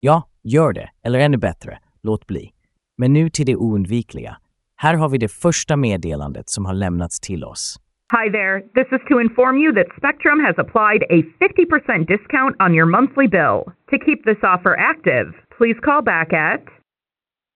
Ja, 0.00 0.28
gör 0.42 0.72
det, 0.72 0.90
eller 1.02 1.18
ännu 1.18 1.36
bättre, 1.36 1.78
låt 2.02 2.26
bli. 2.26 2.52
Men 2.98 3.12
nu 3.12 3.30
till 3.30 3.46
det 3.46 3.56
oundvikliga. 3.56 4.36
Här 4.76 4.94
har 4.94 5.08
vi 5.08 5.18
det 5.18 5.28
första 5.28 5.76
meddelandet 5.76 6.48
som 6.48 6.64
har 6.66 6.74
lämnats 6.74 7.20
till 7.20 7.44
oss. 7.44 7.80
Hi 8.12 8.28
there. 8.30 8.62
This 8.76 8.86
is 8.92 9.00
to 9.10 9.18
inform 9.18 9.58
you 9.58 9.72
that 9.72 9.86
Spectrum 9.96 10.38
has 10.38 10.54
applied 10.58 11.02
a 11.10 11.22
50% 11.42 12.06
discount 12.06 12.54
on 12.60 12.72
your 12.72 12.86
monthly 12.86 13.26
bill. 13.26 13.64
To 13.90 13.98
keep 13.98 14.24
this 14.24 14.36
offer 14.44 14.78
active, 14.78 15.34
please 15.58 15.74
call 15.84 16.02
back 16.02 16.32
at 16.32 16.62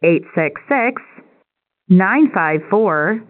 866 0.03 1.01
954 1.89 3.23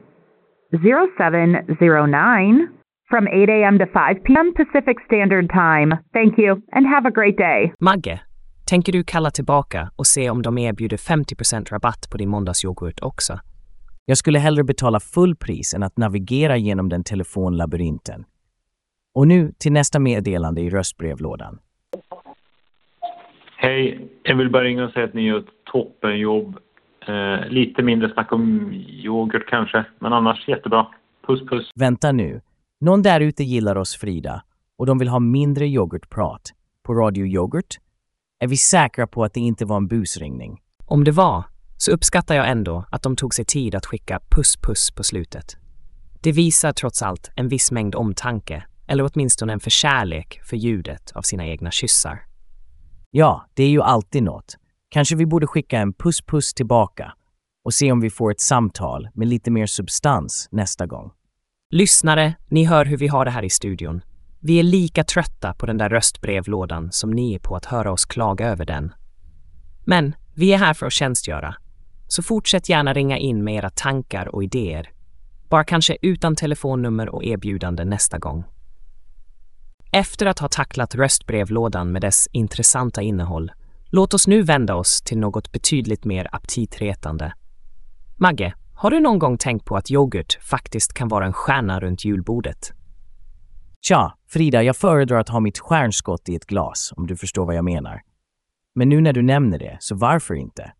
0709 0.72 2.68
from 3.10 3.28
8 3.28 3.48
a.m. 3.50 3.78
to 3.78 3.86
5 3.92 4.24
p.m. 4.24 4.54
Pacific 4.54 4.96
Standard 5.04 5.50
Time. 5.50 5.92
Thank 6.14 6.38
you 6.38 6.62
and 6.72 6.86
have 6.86 7.04
a 7.04 7.10
great 7.10 7.36
day. 7.36 7.72
Magge, 7.80 8.20
tänker 8.64 8.92
du 8.92 9.04
kalla 9.04 9.30
tillbaka 9.30 9.90
och 9.96 10.06
se 10.06 10.30
om 10.30 10.42
de 10.42 10.58
erbjuder 10.58 10.96
50% 10.96 11.70
rabatt 11.70 12.10
på 12.10 12.18
din 12.18 12.28
måndagsyoghurt 12.28 12.98
också? 13.02 13.38
Jag 14.10 14.18
skulle 14.18 14.38
hellre 14.38 14.64
betala 14.64 15.00
full 15.00 15.36
pris 15.36 15.74
än 15.74 15.82
att 15.82 15.96
navigera 15.96 16.56
genom 16.56 16.88
den 16.88 17.04
telefonlabyrinten. 17.04 18.24
Och 19.14 19.28
nu 19.28 19.52
till 19.58 19.72
nästa 19.72 19.98
meddelande 19.98 20.60
i 20.60 20.70
röstbrevlådan. 20.70 21.58
Hej, 23.56 24.08
jag 24.22 24.36
vill 24.36 24.50
bara 24.50 24.64
ringa 24.64 24.84
och 24.84 24.92
säga 24.92 25.04
att 25.04 25.14
ni 25.14 25.22
gör 25.22 25.38
ett 25.38 25.64
toppenjobb. 25.72 26.56
Eh, 27.06 27.48
lite 27.48 27.82
mindre 27.82 28.12
snack 28.12 28.32
om 28.32 28.72
yoghurt 28.88 29.48
kanske, 29.48 29.84
men 29.98 30.12
annars 30.12 30.48
jättebra. 30.48 30.86
Puss 31.26 31.40
puss. 31.48 31.70
Vänta 31.74 32.12
nu. 32.12 32.40
Någon 32.80 33.02
där 33.02 33.20
ute 33.20 33.44
gillar 33.44 33.76
oss 33.76 33.96
Frida 33.96 34.42
och 34.78 34.86
de 34.86 34.98
vill 34.98 35.08
ha 35.08 35.18
mindre 35.18 35.66
yoghurtprat. 35.66 36.52
På 36.82 36.94
Radio 36.94 37.26
Yoghurt? 37.26 37.78
Är 38.40 38.48
vi 38.48 38.56
säkra 38.56 39.06
på 39.06 39.24
att 39.24 39.34
det 39.34 39.40
inte 39.40 39.64
var 39.64 39.76
en 39.76 39.88
busringning? 39.88 40.60
Om 40.86 41.04
det 41.04 41.12
var, 41.12 41.44
så 41.82 41.92
uppskattar 41.92 42.34
jag 42.34 42.50
ändå 42.50 42.84
att 42.90 43.02
de 43.02 43.16
tog 43.16 43.34
sig 43.34 43.44
tid 43.44 43.74
att 43.74 43.86
skicka 43.86 44.20
puss-puss 44.30 44.90
på 44.90 45.04
slutet. 45.04 45.56
Det 46.20 46.32
visar 46.32 46.72
trots 46.72 47.02
allt 47.02 47.30
en 47.36 47.48
viss 47.48 47.70
mängd 47.70 47.94
omtanke, 47.94 48.64
eller 48.86 49.10
åtminstone 49.12 49.52
en 49.52 49.60
förkärlek 49.60 50.40
för 50.44 50.56
ljudet 50.56 51.12
av 51.14 51.22
sina 51.22 51.46
egna 51.46 51.70
kyssar. 51.70 52.22
Ja, 53.10 53.46
det 53.54 53.62
är 53.62 53.68
ju 53.68 53.82
alltid 53.82 54.22
något. 54.22 54.56
Kanske 54.90 55.16
vi 55.16 55.26
borde 55.26 55.46
skicka 55.46 55.78
en 55.78 55.92
puss-puss 55.92 56.54
tillbaka 56.54 57.12
och 57.64 57.74
se 57.74 57.92
om 57.92 58.00
vi 58.00 58.10
får 58.10 58.30
ett 58.30 58.40
samtal 58.40 59.08
med 59.14 59.28
lite 59.28 59.50
mer 59.50 59.66
substans 59.66 60.48
nästa 60.50 60.86
gång. 60.86 61.10
Lyssnare, 61.70 62.34
ni 62.48 62.64
hör 62.64 62.84
hur 62.84 62.96
vi 62.96 63.08
har 63.08 63.24
det 63.24 63.30
här 63.30 63.42
i 63.42 63.50
studion. 63.50 64.00
Vi 64.40 64.58
är 64.58 64.62
lika 64.62 65.04
trötta 65.04 65.54
på 65.54 65.66
den 65.66 65.78
där 65.78 65.88
röstbrevlådan 65.88 66.92
som 66.92 67.10
ni 67.10 67.34
är 67.34 67.38
på 67.38 67.56
att 67.56 67.64
höra 67.64 67.92
oss 67.92 68.04
klaga 68.04 68.48
över 68.48 68.64
den. 68.64 68.92
Men 69.84 70.14
vi 70.34 70.52
är 70.52 70.58
här 70.58 70.74
för 70.74 70.86
att 70.86 70.92
tjänstgöra, 70.92 71.54
så 72.12 72.22
fortsätt 72.22 72.68
gärna 72.68 72.92
ringa 72.92 73.18
in 73.18 73.44
med 73.44 73.54
era 73.54 73.70
tankar 73.70 74.34
och 74.34 74.44
idéer. 74.44 74.90
Bara 75.48 75.64
kanske 75.64 75.96
utan 76.02 76.36
telefonnummer 76.36 77.08
och 77.08 77.24
erbjudande 77.24 77.84
nästa 77.84 78.18
gång. 78.18 78.44
Efter 79.92 80.26
att 80.26 80.38
ha 80.38 80.48
tacklat 80.48 80.94
röstbrevlådan 80.94 81.92
med 81.92 82.02
dess 82.02 82.28
intressanta 82.32 83.02
innehåll, 83.02 83.52
låt 83.86 84.14
oss 84.14 84.26
nu 84.26 84.42
vända 84.42 84.74
oss 84.74 85.02
till 85.02 85.18
något 85.18 85.52
betydligt 85.52 86.04
mer 86.04 86.28
aptitretande. 86.32 87.32
Magge, 88.16 88.54
har 88.74 88.90
du 88.90 89.00
någon 89.00 89.18
gång 89.18 89.38
tänkt 89.38 89.64
på 89.64 89.76
att 89.76 89.90
yoghurt 89.90 90.38
faktiskt 90.42 90.92
kan 90.92 91.08
vara 91.08 91.26
en 91.26 91.32
stjärna 91.32 91.80
runt 91.80 92.04
julbordet? 92.04 92.72
Tja, 93.80 94.14
Frida, 94.28 94.62
jag 94.62 94.76
föredrar 94.76 95.18
att 95.18 95.28
ha 95.28 95.40
mitt 95.40 95.58
stjärnskott 95.58 96.28
i 96.28 96.36
ett 96.36 96.46
glas, 96.46 96.92
om 96.96 97.06
du 97.06 97.16
förstår 97.16 97.46
vad 97.46 97.54
jag 97.54 97.64
menar. 97.64 98.00
Men 98.74 98.88
nu 98.88 99.00
när 99.00 99.12
du 99.12 99.22
nämner 99.22 99.58
det, 99.58 99.76
så 99.80 99.94
varför 99.94 100.34
inte? 100.34 100.72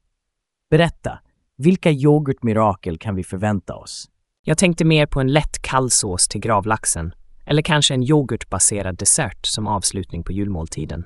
Berätta, 0.71 1.19
vilka 1.57 1.91
yoghurtmirakel 1.91 2.99
kan 2.99 3.15
vi 3.15 3.25
förvänta 3.25 3.75
oss? 3.75 4.09
Jag 4.45 4.59
tänkte 4.59 4.85
mer 4.85 5.07
på 5.07 5.21
en 5.21 5.33
lätt 5.33 5.63
kallsås 5.63 6.29
till 6.29 6.41
gravlaxen, 6.41 7.15
eller 7.47 7.63
kanske 7.63 7.95
en 7.95 8.03
yoghurtbaserad 8.03 8.97
dessert 8.97 9.47
som 9.47 9.67
avslutning 9.67 10.25
på 10.25 10.33
julmåltiden. 10.33 11.05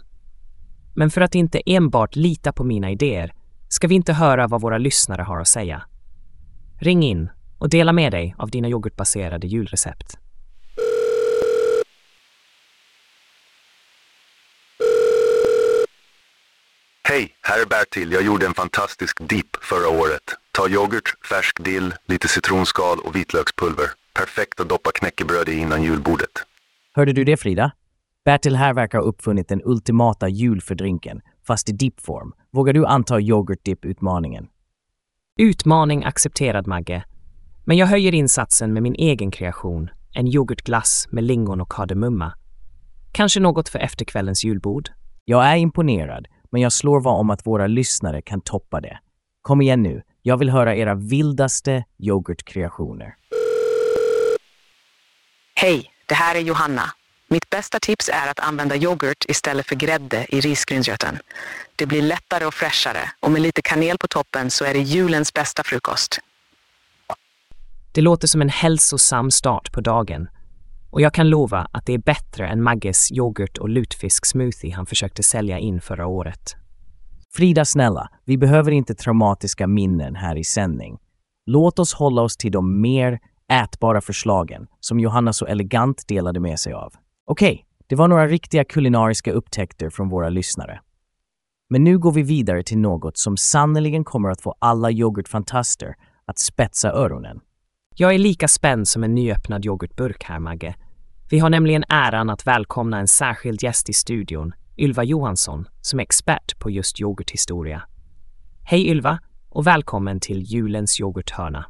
Men 0.95 1.11
för 1.11 1.21
att 1.21 1.35
inte 1.35 1.61
enbart 1.67 2.17
lita 2.17 2.53
på 2.53 2.65
mina 2.65 2.91
idéer 2.91 3.33
ska 3.69 3.89
vi 3.89 3.95
inte 3.95 4.13
höra 4.13 4.49
vad 4.49 4.61
våra 4.61 4.79
lyssnare 4.79 5.23
har 5.23 5.41
att 5.41 5.49
säga. 5.49 5.83
Ring 6.81 7.03
in 7.03 7.31
och 7.59 7.69
dela 7.69 7.93
med 7.93 8.13
dig 8.13 8.35
av 8.39 8.51
dina 8.51 8.69
yoghurtbaserade 8.69 9.47
julrecept. 9.47 10.19
Hej, 17.09 17.29
här 17.43 17.63
är 17.63 17.67
Bertil. 17.67 18.13
Jag 18.13 18.23
gjorde 18.23 18.47
en 18.47 18.55
fantastisk 18.55 19.29
dipp 19.29 19.57
förra 19.57 19.89
året. 19.89 20.23
Ta 20.53 20.69
yoghurt, 20.69 21.15
färsk 21.31 21.65
dill, 21.65 21.95
lite 22.07 22.29
citronskal 22.29 22.99
och 22.99 23.17
vitlökspulver. 23.17 23.87
Perfekt 24.15 24.61
att 24.61 24.69
doppa 24.69 24.91
knäckebröd 24.95 25.49
i 25.49 25.53
innan 25.53 25.83
julbordet. 25.83 26.31
Hörde 26.95 27.13
du 27.13 27.25
det 27.25 27.37
Frida? 27.37 27.73
Bertil 28.25 28.57
här 28.57 28.75
verkar 28.75 28.99
ha 28.99 29.05
uppfunnit 29.05 29.49
den 29.49 29.61
ultimata 29.65 30.29
julfördrinken, 30.29 31.21
fast 31.47 31.69
i 31.69 31.73
dippform. 31.73 32.33
Vågar 32.53 32.73
du 32.73 32.87
anta 32.87 33.21
yoghurtdipp-utmaningen? 33.21 34.47
Utmaning 35.39 36.05
accepterad, 36.05 36.67
Magge. 36.67 37.05
Men 37.65 37.77
jag 37.77 37.87
höjer 37.87 38.15
insatsen 38.15 38.73
med 38.73 38.83
min 38.83 38.95
egen 38.95 39.31
kreation, 39.31 39.91
en 40.13 40.27
yoghurtglass 40.29 41.07
med 41.11 41.25
lingon 41.25 41.61
och 41.61 41.73
kardemumma. 41.73 42.33
Kanske 43.13 43.41
något 43.41 43.69
för 43.69 43.79
efterkvällens 43.79 44.45
julbord? 44.45 44.89
Jag 45.25 45.47
är 45.47 45.57
imponerad, 45.57 46.27
men 46.55 46.63
jag 46.63 46.73
slår 46.73 47.01
vad 47.01 47.21
om 47.21 47.31
att 47.31 47.47
våra 47.47 47.67
lyssnare 47.67 48.23
kan 48.23 48.41
toppa 48.41 48.81
det. 48.81 48.99
Kom 49.43 49.61
igen 49.61 49.83
nu, 49.83 50.03
jag 50.23 50.37
vill 50.37 50.51
höra 50.51 50.77
era 50.77 50.95
vildaste 50.95 51.85
yoghurtkreationer. 51.99 53.15
Hej, 55.55 55.91
det 56.07 56.15
här 56.15 56.35
är 56.35 56.41
Johanna. 56.41 56.83
Mitt 57.29 57.51
bästa 57.51 57.81
tips 57.81 58.09
är 58.09 58.31
att 58.31 58.41
använda 58.41 58.77
yoghurt 58.77 59.25
istället 59.29 59.67
för 59.67 59.77
grädde 59.77 60.27
i 60.29 60.41
risgrynsgröten. 60.41 61.19
Det 61.77 61.87
blir 61.87 62.03
lättare 62.03 62.45
och 62.45 62.55
fräschare 62.55 63.11
och 63.21 63.31
med 63.31 63.43
lite 63.43 63.63
kanel 63.63 63.99
på 63.99 64.09
toppen 64.09 64.51
så 64.51 64.65
är 64.65 64.73
det 64.73 64.81
julens 64.81 65.33
bästa 65.33 65.63
frukost. 65.63 66.19
Det 67.93 68.01
låter 68.01 68.29
som 68.29 68.43
en 68.43 68.49
hälsosam 68.49 69.31
start 69.31 69.73
på 69.73 69.81
dagen. 69.81 70.29
Och 70.95 71.01
jag 71.01 71.15
kan 71.15 71.29
lova 71.29 71.69
att 71.73 71.87
det 71.87 71.93
är 71.93 71.99
bättre 71.99 72.49
än 72.49 72.63
Magges 72.63 73.13
yoghurt 73.13 73.59
och 73.59 73.69
lutfisk-smoothie 73.69 74.75
han 74.75 74.87
försökte 74.87 75.23
sälja 75.23 75.59
in 75.59 75.81
förra 75.81 76.07
året. 76.07 76.57
Frida 77.35 77.65
snälla, 77.65 78.11
vi 78.25 78.39
behöver 78.39 78.73
inte 78.73 78.95
traumatiska 78.95 79.67
minnen 79.67 80.17
här 80.17 80.37
i 80.37 80.45
sändning. 80.45 80.99
Låt 81.47 81.79
oss 81.79 81.95
hålla 81.95 82.23
oss 82.23 82.37
till 82.37 82.53
de 82.53 82.81
mer 82.81 83.19
ätbara 83.53 84.01
förslagen 84.01 84.67
som 84.81 85.01
Johanna 85.01 85.33
så 85.33 85.47
elegant 85.47 86.09
delade 86.09 86.41
med 86.41 86.59
sig 86.59 86.73
av. 86.73 86.93
Okej, 87.27 87.67
Det 87.87 87.97
var 87.97 88.09
några 88.09 88.27
riktiga 88.27 88.65
kulinariska 88.65 89.33
upptäckter 89.33 89.91
från 89.91 90.09
våra 90.09 90.29
lyssnare. 90.29 90.81
Men 91.71 91.85
nu 91.85 91.99
går 91.99 92.13
vi 92.13 92.23
vidare 92.23 92.63
till 92.63 92.79
något 92.79 93.19
som 93.19 93.37
sannoliken 93.37 94.05
kommer 94.05 94.29
att 94.29 94.41
få 94.41 94.55
alla 94.59 94.91
yoghurtfantaster 94.91 95.95
att 96.27 96.39
spetsa 96.39 96.93
öronen. 96.93 97.41
Jag 97.97 98.15
är 98.15 98.19
lika 98.19 98.49
spänd 98.49 98.89
som 98.89 99.05
en 99.05 99.15
nyöppnad 99.15 99.67
yoghurtburk 99.67 100.25
här, 100.25 100.39
Magge. 100.39 100.75
Vi 101.31 101.39
har 101.39 101.51
nämligen 101.51 101.85
äran 101.89 102.31
att 102.31 102.47
välkomna 102.47 102.99
en 102.99 103.09
särskild 103.09 103.63
gäst 103.63 103.89
i 103.89 103.93
studion, 103.93 104.53
Ylva 104.79 105.05
Johansson, 105.05 105.69
som 105.81 105.99
är 105.99 106.03
expert 106.03 106.59
på 106.59 106.71
just 106.71 107.01
yoghurthistoria. 107.01 107.83
Hej 108.65 108.89
Ylva 108.89 109.19
och 109.49 109.67
välkommen 109.67 110.21
till 110.21 110.43
julens 110.43 111.01
yoghurthörna. 111.01 111.67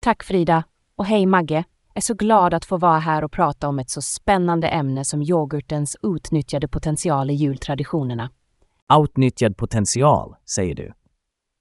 Tack 0.00 0.22
Frida 0.22 0.62
och 0.96 1.06
hej 1.06 1.26
Magge. 1.26 1.54
Jag 1.54 1.96
är 1.96 2.00
så 2.00 2.14
glad 2.14 2.54
att 2.54 2.64
få 2.64 2.76
vara 2.76 2.98
här 2.98 3.24
och 3.24 3.32
prata 3.32 3.68
om 3.68 3.78
ett 3.78 3.90
så 3.90 4.02
spännande 4.02 4.68
ämne 4.68 5.04
som 5.04 5.22
yoghurtens 5.22 5.96
utnyttjade 6.02 6.68
potential 6.68 7.30
i 7.30 7.34
jultraditionerna. 7.34 8.30
Outnyttjad 8.94 9.56
potential, 9.56 10.34
säger 10.44 10.74
du. 10.74 10.92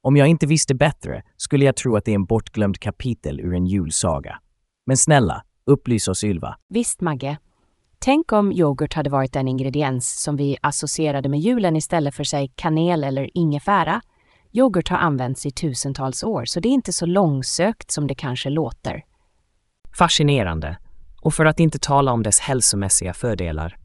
Om 0.07 0.17
jag 0.17 0.27
inte 0.27 0.45
visste 0.45 0.75
bättre 0.75 1.23
skulle 1.37 1.65
jag 1.65 1.75
tro 1.75 1.95
att 1.95 2.05
det 2.05 2.11
är 2.11 2.15
en 2.15 2.25
bortglömd 2.25 2.79
kapitel 2.79 3.39
ur 3.39 3.53
en 3.53 3.65
julsaga. 3.65 4.39
Men 4.85 4.97
snälla, 4.97 5.43
upplys 5.65 6.07
oss 6.07 6.23
Ylva. 6.23 6.57
Visst 6.69 7.01
Magge. 7.01 7.37
Tänk 7.99 8.31
om 8.31 8.51
yoghurt 8.51 8.93
hade 8.93 9.09
varit 9.09 9.35
en 9.35 9.47
ingrediens 9.47 10.21
som 10.21 10.35
vi 10.35 10.57
associerade 10.61 11.29
med 11.29 11.39
julen 11.39 11.75
istället 11.75 12.15
för 12.15 12.23
sig 12.23 12.51
kanel 12.55 13.03
eller 13.03 13.37
ingefära. 13.37 14.01
Yoghurt 14.51 14.89
har 14.89 14.97
använts 14.97 15.45
i 15.45 15.51
tusentals 15.51 16.23
år, 16.23 16.45
så 16.45 16.59
det 16.59 16.69
är 16.69 16.73
inte 16.73 16.93
så 16.93 17.05
långsökt 17.05 17.91
som 17.91 18.07
det 18.07 18.15
kanske 18.15 18.49
låter. 18.49 19.03
Fascinerande. 19.97 20.77
Och 21.21 21.33
för 21.33 21.45
att 21.45 21.59
inte 21.59 21.79
tala 21.79 22.11
om 22.11 22.23
dess 22.23 22.39
hälsomässiga 22.39 23.13
fördelar. 23.13 23.77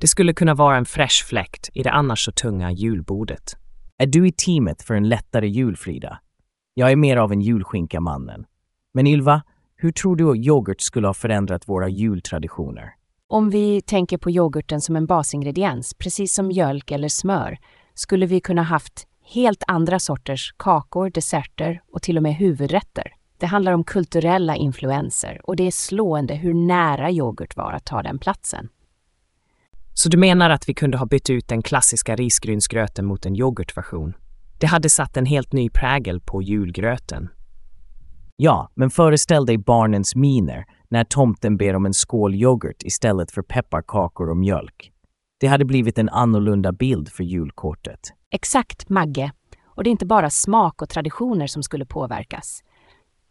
Det 0.00 0.06
skulle 0.06 0.32
kunna 0.32 0.54
vara 0.54 0.76
en 0.76 0.86
fräsch 0.86 1.26
fläkt 1.28 1.70
i 1.74 1.82
det 1.82 1.90
annars 1.90 2.24
så 2.24 2.32
tunga 2.32 2.70
julbordet. 2.70 3.59
Är 4.02 4.06
du 4.06 4.28
i 4.28 4.32
teamet 4.32 4.82
för 4.82 4.94
en 4.94 5.08
lättare 5.08 5.48
jul, 5.48 5.76
Frida? 5.76 6.20
Jag 6.74 6.92
är 6.92 6.96
mer 6.96 7.16
av 7.16 7.32
en 7.32 7.40
julskinka-mannen. 7.40 8.44
Men 8.94 9.06
Ylva, 9.06 9.42
hur 9.76 9.92
tror 9.92 10.16
du 10.16 10.30
att 10.30 10.36
yoghurt 10.36 10.80
skulle 10.80 11.06
ha 11.06 11.14
förändrat 11.14 11.68
våra 11.68 11.88
jultraditioner? 11.88 12.94
Om 13.26 13.50
vi 13.50 13.80
tänker 13.80 14.18
på 14.18 14.30
yoghurten 14.30 14.80
som 14.80 14.96
en 14.96 15.06
basingrediens, 15.06 15.94
precis 15.94 16.34
som 16.34 16.46
mjölk 16.46 16.90
eller 16.90 17.08
smör, 17.08 17.58
skulle 17.94 18.26
vi 18.26 18.40
kunna 18.40 18.62
haft 18.62 19.06
helt 19.34 19.62
andra 19.66 19.98
sorters 19.98 20.54
kakor, 20.56 21.10
desserter 21.10 21.82
och 21.92 22.02
till 22.02 22.16
och 22.16 22.22
med 22.22 22.34
huvudrätter. 22.34 23.12
Det 23.38 23.46
handlar 23.46 23.72
om 23.72 23.84
kulturella 23.84 24.56
influenser 24.56 25.40
och 25.44 25.56
det 25.56 25.66
är 25.66 25.70
slående 25.70 26.34
hur 26.34 26.54
nära 26.54 27.10
yoghurt 27.10 27.56
var 27.56 27.72
att 27.72 27.84
ta 27.84 28.02
den 28.02 28.18
platsen. 28.18 28.68
Så 30.00 30.08
du 30.08 30.16
menar 30.16 30.50
att 30.50 30.68
vi 30.68 30.74
kunde 30.74 30.98
ha 30.98 31.06
bytt 31.06 31.30
ut 31.30 31.48
den 31.48 31.62
klassiska 31.62 32.16
risgrynsgröten 32.16 33.06
mot 33.06 33.26
en 33.26 33.36
yoghurtversion? 33.36 34.14
Det 34.58 34.66
hade 34.66 34.90
satt 34.90 35.16
en 35.16 35.26
helt 35.26 35.52
ny 35.52 35.70
prägel 35.70 36.20
på 36.20 36.42
julgröten. 36.42 37.28
Ja, 38.36 38.70
men 38.74 38.90
föreställ 38.90 39.46
dig 39.46 39.58
barnens 39.58 40.14
miner 40.14 40.64
när 40.88 41.04
tomten 41.04 41.56
ber 41.56 41.76
om 41.76 41.86
en 41.86 41.94
skål 41.94 42.34
yoghurt 42.34 42.82
istället 42.82 43.30
för 43.30 43.42
pepparkakor 43.42 44.30
och 44.30 44.36
mjölk. 44.36 44.92
Det 45.40 45.46
hade 45.46 45.64
blivit 45.64 45.98
en 45.98 46.08
annorlunda 46.08 46.72
bild 46.72 47.08
för 47.08 47.24
julkortet. 47.24 48.00
Exakt, 48.30 48.88
Magge. 48.88 49.32
Och 49.64 49.84
det 49.84 49.90
är 49.90 49.92
inte 49.92 50.06
bara 50.06 50.30
smak 50.30 50.82
och 50.82 50.88
traditioner 50.88 51.46
som 51.46 51.62
skulle 51.62 51.86
påverkas. 51.86 52.64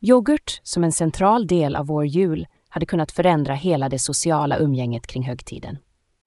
Yoghurt, 0.02 0.62
som 0.64 0.84
en 0.84 0.92
central 0.92 1.48
del 1.48 1.76
av 1.76 1.88
vår 1.88 2.06
jul, 2.06 2.48
hade 2.70 2.86
kunnat 2.86 3.12
förändra 3.12 3.54
hela 3.54 3.90
det 3.90 4.00
sociala 4.00 4.58
umgänget 4.58 5.08
kring 5.08 5.24
högtiden. 5.24 5.78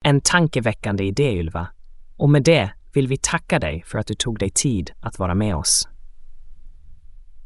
En 0.05 0.21
tankeväckande 0.21 1.03
idé, 1.03 1.33
Ylva. 1.33 1.67
Och 2.17 2.29
med 2.29 2.43
det 2.43 2.71
vill 2.93 3.07
vi 3.07 3.17
tacka 3.17 3.59
dig 3.59 3.83
för 3.85 3.99
att 3.99 4.07
du 4.07 4.13
tog 4.13 4.39
dig 4.39 4.49
tid 4.49 4.91
att 5.01 5.19
vara 5.19 5.35
med 5.35 5.55
oss. 5.55 5.87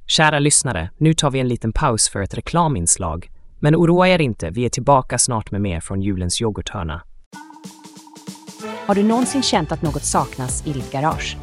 Kära 0.07 0.39
lyssnare, 0.39 0.89
nu 0.97 1.13
tar 1.13 1.31
vi 1.31 1.39
en 1.39 1.47
liten 1.47 1.73
paus 1.73 2.09
för 2.09 2.21
ett 2.21 2.33
reklaminslag. 2.33 3.31
Men 3.59 3.75
oroa 3.75 4.07
er 4.07 4.21
inte, 4.21 4.49
vi 4.49 4.65
är 4.65 4.69
tillbaka 4.69 5.17
snart 5.17 5.51
med 5.51 5.61
mer 5.61 5.79
från 5.79 6.01
julens 6.01 6.41
yoghurthörna. 6.41 7.03
Har 8.85 8.95
du 8.95 9.03
någonsin 9.03 9.43
känt 9.43 9.71
att 9.71 9.81
något 9.81 10.03
saknas 10.03 10.67
i 10.67 10.73
ditt 10.73 10.91
garage? 10.91 11.37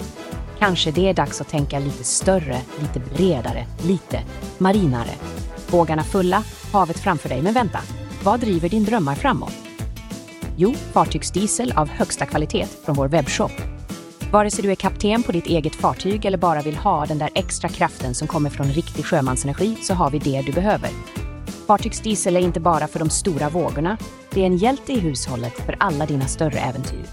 Kanske 0.58 0.90
det 0.90 1.08
är 1.08 1.14
dags 1.14 1.40
att 1.40 1.48
tänka 1.48 1.78
lite 1.78 2.04
större, 2.04 2.58
lite 2.80 3.00
bredare, 3.14 3.66
lite 3.82 4.20
marinare. 4.58 5.14
Bågarna 5.70 6.02
fulla, 6.02 6.44
havet 6.72 6.98
framför 6.98 7.28
dig, 7.28 7.42
men 7.42 7.54
vänta. 7.54 7.78
Vad 8.22 8.40
driver 8.40 8.68
din 8.68 8.84
drömmar 8.84 9.14
framåt? 9.14 9.73
Jo, 10.56 10.74
fartygsdiesel 10.92 11.72
av 11.72 11.88
högsta 11.88 12.26
kvalitet 12.26 12.66
från 12.84 12.94
vår 12.94 13.08
webbshop. 13.08 13.52
Vare 14.32 14.50
sig 14.50 14.62
du 14.62 14.70
är 14.70 14.74
kapten 14.74 15.22
på 15.22 15.32
ditt 15.32 15.46
eget 15.46 15.74
fartyg 15.74 16.24
eller 16.24 16.38
bara 16.38 16.62
vill 16.62 16.76
ha 16.76 17.06
den 17.06 17.18
där 17.18 17.30
extra 17.34 17.68
kraften 17.68 18.14
som 18.14 18.28
kommer 18.28 18.50
från 18.50 18.66
riktig 18.66 19.04
sjömansenergi 19.04 19.76
så 19.82 19.94
har 19.94 20.10
vi 20.10 20.18
det 20.18 20.42
du 20.42 20.52
behöver. 20.52 20.90
Fartygsdiesel 21.66 22.36
är 22.36 22.40
inte 22.40 22.60
bara 22.60 22.88
för 22.88 22.98
de 22.98 23.10
stora 23.10 23.48
vågorna, 23.48 23.98
det 24.30 24.40
är 24.40 24.46
en 24.46 24.56
hjälte 24.56 24.92
i 24.92 24.98
hushållet 24.98 25.52
för 25.66 25.76
alla 25.80 26.06
dina 26.06 26.26
större 26.26 26.58
äventyr. 26.58 27.06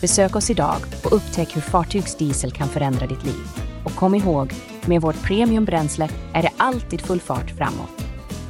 Besök 0.00 0.36
oss 0.36 0.50
idag 0.50 0.78
och 1.04 1.12
upptäck 1.12 1.56
hur 1.56 1.62
fartygsdiesel 1.62 2.52
kan 2.52 2.68
förändra 2.68 3.06
ditt 3.06 3.24
liv. 3.24 3.48
Och 3.84 3.94
kom 3.94 4.14
ihåg, 4.14 4.54
med 4.86 5.00
vårt 5.00 5.22
premiumbränsle 5.22 6.08
är 6.32 6.42
det 6.42 6.52
alltid 6.56 7.00
full 7.00 7.20
fart 7.20 7.50
framåt. 7.50 8.04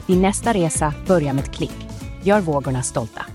Din 0.06 0.22
nästa 0.22 0.52
resa 0.52 0.94
börjar 1.06 1.32
med 1.32 1.44
ett 1.44 1.54
klick. 1.54 1.88
Gör 2.22 2.40
vågorna 2.40 2.82
stolta. 2.82 3.26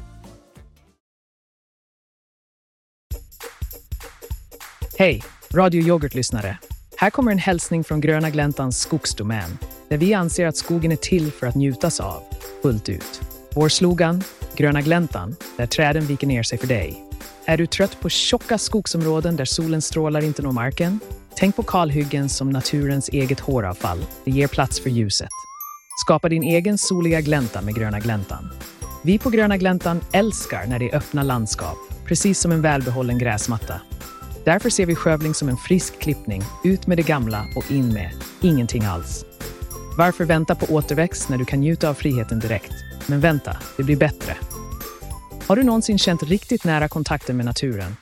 Hej, 4.99 5.23
Radio 5.53 5.81
Yoghurt-lyssnare. 5.81 6.57
Här 6.97 7.09
kommer 7.09 7.31
en 7.31 7.37
hälsning 7.37 7.83
från 7.83 8.01
Gröna 8.01 8.29
Gläntans 8.29 8.79
skogsdomän, 8.79 9.57
där 9.89 9.97
vi 9.97 10.13
anser 10.13 10.47
att 10.47 10.57
skogen 10.57 10.91
är 10.91 10.95
till 10.95 11.31
för 11.31 11.47
att 11.47 11.55
njutas 11.55 11.99
av, 11.99 12.23
fullt 12.61 12.89
ut. 12.89 13.21
Vår 13.55 13.69
slogan, 13.69 14.23
Gröna 14.55 14.81
Gläntan, 14.81 15.35
där 15.57 15.65
träden 15.65 16.05
viker 16.05 16.27
ner 16.27 16.43
sig 16.43 16.57
för 16.57 16.67
dig. 16.67 17.03
Är 17.45 17.57
du 17.57 17.67
trött 17.67 18.01
på 18.01 18.09
tjocka 18.09 18.57
skogsområden 18.57 19.35
där 19.35 19.45
solens 19.45 19.85
strålar 19.85 20.23
inte 20.23 20.41
når 20.41 20.51
marken? 20.51 20.99
Tänk 21.35 21.55
på 21.55 21.63
kalhyggen 21.63 22.29
som 22.29 22.49
naturens 22.49 23.09
eget 23.09 23.39
håravfall. 23.39 24.05
Det 24.25 24.31
ger 24.31 24.47
plats 24.47 24.79
för 24.79 24.89
ljuset. 24.89 25.29
Skapa 26.05 26.29
din 26.29 26.43
egen 26.43 26.77
soliga 26.77 27.21
glänta 27.21 27.61
med 27.61 27.75
Gröna 27.75 27.99
Gläntan. 27.99 28.49
Vi 29.03 29.19
på 29.19 29.29
Gröna 29.29 29.57
Gläntan 29.57 30.01
älskar 30.13 30.65
när 30.67 30.79
det 30.79 30.89
är 30.89 30.95
öppna 30.95 31.23
landskap, 31.23 31.77
precis 32.05 32.39
som 32.39 32.51
en 32.51 32.61
välbehållen 32.61 33.19
gräsmatta. 33.19 33.81
Därför 34.49 34.69
ser 34.69 34.85
vi 34.85 34.95
skövling 34.95 35.33
som 35.33 35.49
en 35.49 35.57
frisk 35.57 35.99
klippning, 35.99 36.43
ut 36.63 36.87
med 36.87 36.97
det 36.97 37.03
gamla 37.03 37.45
och 37.55 37.71
in 37.71 37.93
med 37.93 38.11
ingenting 38.41 38.83
alls. 38.83 39.25
Varför 39.97 40.25
vänta 40.25 40.55
på 40.55 40.65
återväxt 40.65 41.29
när 41.29 41.37
du 41.37 41.45
kan 41.45 41.59
njuta 41.59 41.89
av 41.89 41.93
friheten 41.93 42.39
direkt? 42.39 42.71
Men 43.07 43.19
vänta, 43.19 43.57
det 43.77 43.83
blir 43.83 43.95
bättre. 43.95 44.37
Har 45.47 45.55
du 45.55 45.63
någonsin 45.63 45.97
känt 45.97 46.23
riktigt 46.23 46.63
nära 46.63 46.87
kontakten 46.87 47.37
med 47.37 47.45
naturen? 47.45 47.95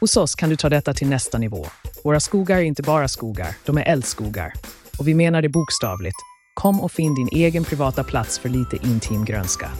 Hos 0.00 0.16
oss 0.16 0.34
kan 0.34 0.50
du 0.50 0.56
ta 0.56 0.68
detta 0.68 0.94
till 0.94 1.08
nästa 1.08 1.38
nivå. 1.38 1.66
Våra 2.04 2.20
skogar 2.20 2.56
är 2.56 2.62
inte 2.62 2.82
bara 2.82 3.08
skogar, 3.08 3.54
de 3.64 3.78
är 3.78 3.82
eldskogar. 3.82 4.52
Och 4.98 5.08
vi 5.08 5.14
menar 5.14 5.42
det 5.42 5.48
bokstavligt. 5.48 6.16
Kom 6.54 6.80
och 6.80 6.92
finn 6.92 7.14
din 7.14 7.28
egen 7.32 7.64
privata 7.64 8.04
plats 8.04 8.38
för 8.38 8.48
lite 8.48 8.76
intim 8.86 9.24
grönska. 9.24 9.70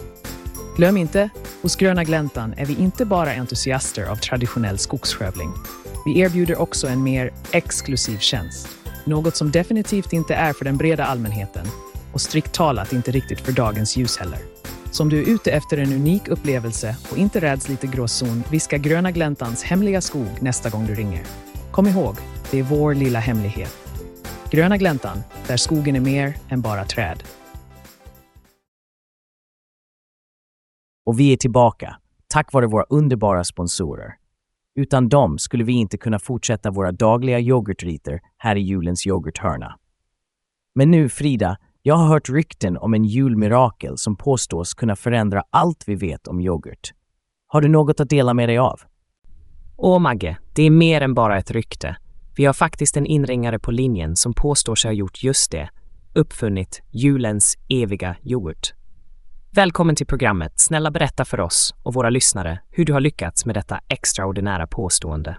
Glöm 0.77 0.97
inte, 0.97 1.29
hos 1.61 1.75
Gröna 1.75 2.03
Gläntan 2.03 2.53
är 2.57 2.65
vi 2.65 2.75
inte 2.75 3.05
bara 3.05 3.31
entusiaster 3.31 4.05
av 4.05 4.15
traditionell 4.15 4.77
skogsskövling. 4.77 5.49
Vi 6.05 6.19
erbjuder 6.19 6.61
också 6.61 6.87
en 6.87 7.03
mer 7.03 7.33
exklusiv 7.51 8.17
tjänst. 8.17 8.67
Något 9.05 9.35
som 9.35 9.51
definitivt 9.51 10.13
inte 10.13 10.35
är 10.35 10.53
för 10.53 10.65
den 10.65 10.77
breda 10.77 11.05
allmänheten 11.05 11.65
och 12.13 12.21
strikt 12.21 12.53
talat 12.53 12.93
inte 12.93 13.11
riktigt 13.11 13.41
för 13.41 13.51
dagens 13.51 13.97
ljus 13.97 14.17
heller. 14.17 14.39
Så 14.91 15.03
om 15.03 15.09
du 15.09 15.19
är 15.23 15.29
ute 15.29 15.51
efter 15.51 15.77
en 15.77 15.93
unik 15.93 16.27
upplevelse 16.27 16.95
och 17.11 17.17
inte 17.17 17.41
räds 17.41 17.69
lite 17.69 17.87
gråzon, 17.87 18.43
viska 18.51 18.77
Gröna 18.77 19.11
Gläntans 19.11 19.63
hemliga 19.63 20.01
skog 20.01 20.41
nästa 20.41 20.69
gång 20.69 20.85
du 20.85 20.95
ringer. 20.95 21.25
Kom 21.71 21.87
ihåg, 21.87 22.15
det 22.51 22.59
är 22.59 22.63
vår 22.63 22.93
lilla 22.93 23.19
hemlighet. 23.19 23.77
Gröna 24.51 24.77
Gläntan, 24.77 25.23
där 25.47 25.57
skogen 25.57 25.95
är 25.95 25.99
mer 25.99 26.37
än 26.49 26.61
bara 26.61 26.85
träd. 26.85 27.23
Och 31.05 31.19
vi 31.19 31.33
är 31.33 31.37
tillbaka, 31.37 31.95
tack 32.27 32.53
vare 32.53 32.67
våra 32.67 32.83
underbara 32.89 33.43
sponsorer. 33.43 34.22
Utan 34.75 35.09
dem 35.09 35.37
skulle 35.37 35.63
vi 35.63 35.73
inte 35.73 35.97
kunna 35.97 36.19
fortsätta 36.19 36.71
våra 36.71 36.91
dagliga 36.91 37.39
yoghurtriter 37.39 38.19
här 38.37 38.55
i 38.55 38.61
julens 38.61 39.07
yoghurthörna. 39.07 39.79
Men 40.75 40.91
nu, 40.91 41.09
Frida, 41.09 41.57
jag 41.81 41.95
har 41.95 42.07
hört 42.07 42.29
rykten 42.29 42.77
om 42.77 42.93
en 42.93 43.05
julmirakel 43.05 43.97
som 43.97 44.15
påstås 44.15 44.73
kunna 44.73 44.95
förändra 44.95 45.43
allt 45.49 45.83
vi 45.87 45.95
vet 45.95 46.27
om 46.27 46.39
yoghurt. 46.39 46.93
Har 47.47 47.61
du 47.61 47.67
något 47.67 47.99
att 47.99 48.09
dela 48.09 48.33
med 48.33 48.49
dig 48.49 48.57
av? 48.57 48.81
Åh 49.77 49.99
Magge, 49.99 50.37
det 50.55 50.63
är 50.63 50.69
mer 50.69 51.01
än 51.01 51.13
bara 51.13 51.37
ett 51.37 51.51
rykte. 51.51 51.97
Vi 52.35 52.45
har 52.45 52.53
faktiskt 52.53 52.97
en 52.97 53.05
inringare 53.05 53.59
på 53.59 53.71
linjen 53.71 54.15
som 54.15 54.33
påstår 54.33 54.75
sig 54.75 54.89
ha 54.89 54.93
gjort 54.93 55.23
just 55.23 55.51
det, 55.51 55.69
uppfunnit 56.13 56.81
julens 56.91 57.57
eviga 57.69 58.15
yoghurt. 58.23 58.73
Välkommen 59.55 59.95
till 59.95 60.07
programmet. 60.07 60.59
Snälla 60.59 60.91
berätta 60.91 61.25
för 61.25 61.39
oss 61.39 61.75
och 61.83 61.93
våra 61.93 62.09
lyssnare 62.09 62.59
hur 62.71 62.85
du 62.85 62.93
har 62.93 63.01
lyckats 63.01 63.45
med 63.45 63.55
detta 63.55 63.79
extraordinära 63.89 64.67
påstående. 64.67 65.37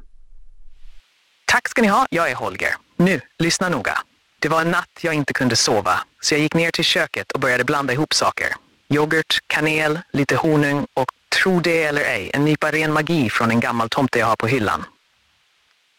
Tack 1.47 1.69
ska 1.69 1.83
ni 1.83 1.89
ha, 1.89 2.07
jag 2.11 2.31
är 2.31 2.35
Holger. 2.35 2.69
Nu, 2.97 3.21
lyssna 3.39 3.69
noga. 3.69 3.93
Det 4.41 4.49
var 4.49 4.61
en 4.61 4.71
natt 4.71 5.01
jag 5.03 5.15
inte 5.15 5.33
kunde 5.33 5.57
sova, 5.57 5.93
så 6.21 6.35
jag 6.35 6.41
gick 6.41 6.55
ner 6.55 6.71
till 6.71 6.85
köket 6.85 7.33
och 7.33 7.41
började 7.41 7.65
blanda 7.65 7.93
ihop 7.93 8.13
saker. 8.13 8.47
Yoghurt, 8.89 9.39
kanel, 9.47 9.99
lite 10.13 10.37
honung 10.37 10.87
och, 10.95 11.07
tro 11.43 11.61
det 11.61 11.85
eller 11.85 12.03
ej, 12.03 12.31
en 12.35 12.45
nypa 12.45 12.71
ren 12.71 12.93
magi 12.93 13.29
från 13.31 13.51
en 13.51 13.61
gammal 13.61 13.89
tomte 13.89 14.19
jag 14.19 14.27
har 14.27 14.37
på 14.37 14.47
hyllan. 14.47 14.85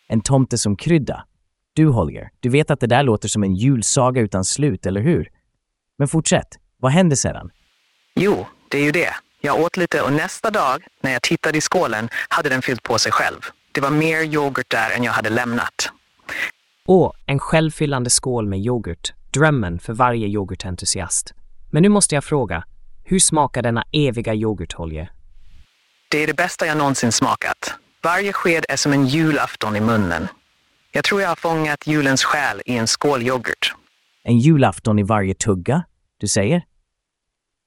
En 0.08 0.22
tomte 0.22 0.58
som 0.58 0.76
krydda. 0.76 1.26
Du 1.74 1.88
Holger, 1.88 2.30
du 2.40 2.50
vet 2.50 2.72
att 2.72 2.80
det 2.80 2.88
där 2.88 3.04
låter 3.04 3.28
som 3.28 3.44
en 3.44 3.56
julsaga 3.56 4.22
utan 4.22 4.46
slut, 4.46 4.86
eller 4.86 5.02
hur? 5.02 5.30
Men 5.98 6.08
fortsätt. 6.08 6.48
Vad 6.78 6.92
hände 6.92 7.16
sedan? 7.16 7.52
Jo, 8.20 8.48
det 8.70 8.78
är 8.78 8.84
ju 8.84 8.92
det. 8.92 9.14
Jag 9.42 9.60
åt 9.60 9.78
lite 9.78 10.02
och 10.02 10.14
nästa 10.14 10.50
dag, 10.50 10.84
när 11.02 11.12
jag 11.12 11.22
tittade 11.22 11.58
i 11.58 11.62
skålen, 11.62 12.10
hade 12.30 12.50
den 12.50 12.62
fyllt 12.62 12.84
på 12.84 13.00
sig 13.00 13.12
själv. 13.12 13.40
Det 13.72 13.82
var 13.82 13.90
mer 13.90 14.22
yoghurt 14.22 14.70
där 14.70 14.92
än 14.98 15.04
jag 15.04 15.12
hade 15.12 15.30
lämnat. 15.30 15.92
Åh, 16.88 17.12
en 17.26 17.40
självfyllande 17.40 18.10
skål 18.10 18.48
med 18.48 18.60
yoghurt. 18.60 19.14
Drömmen 19.34 19.80
för 19.80 19.94
varje 19.94 20.28
yoghurtentusiast. 20.28 21.34
Men 21.72 21.84
nu 21.84 21.90
måste 21.90 22.16
jag 22.16 22.24
fråga, 22.24 22.64
hur 23.04 23.20
smakar 23.20 23.62
denna 23.62 23.84
eviga 23.92 24.34
yoghurt, 24.34 24.74
Holger? 24.74 25.12
Det 26.10 26.24
är 26.24 26.28
det 26.28 26.34
bästa 26.34 26.66
jag 26.66 26.78
någonsin 26.78 27.12
smakat. 27.12 27.74
Varje 28.04 28.34
sked 28.34 28.66
är 28.70 28.76
som 28.76 28.94
en 28.94 29.08
julafton 29.08 29.76
i 29.76 29.82
munnen. 29.82 30.28
Jag 30.92 31.04
tror 31.04 31.22
jag 31.22 31.30
har 31.30 31.36
fångat 31.36 31.88
julens 31.88 32.24
själ 32.24 32.62
i 32.66 32.78
en 32.78 32.88
skål 32.88 33.22
yoghurt. 33.22 33.74
En 34.24 34.40
julafton 34.40 35.00
i 35.00 35.04
varje 35.04 35.34
tugga, 35.34 35.84
du 36.18 36.28
säger? 36.28 36.64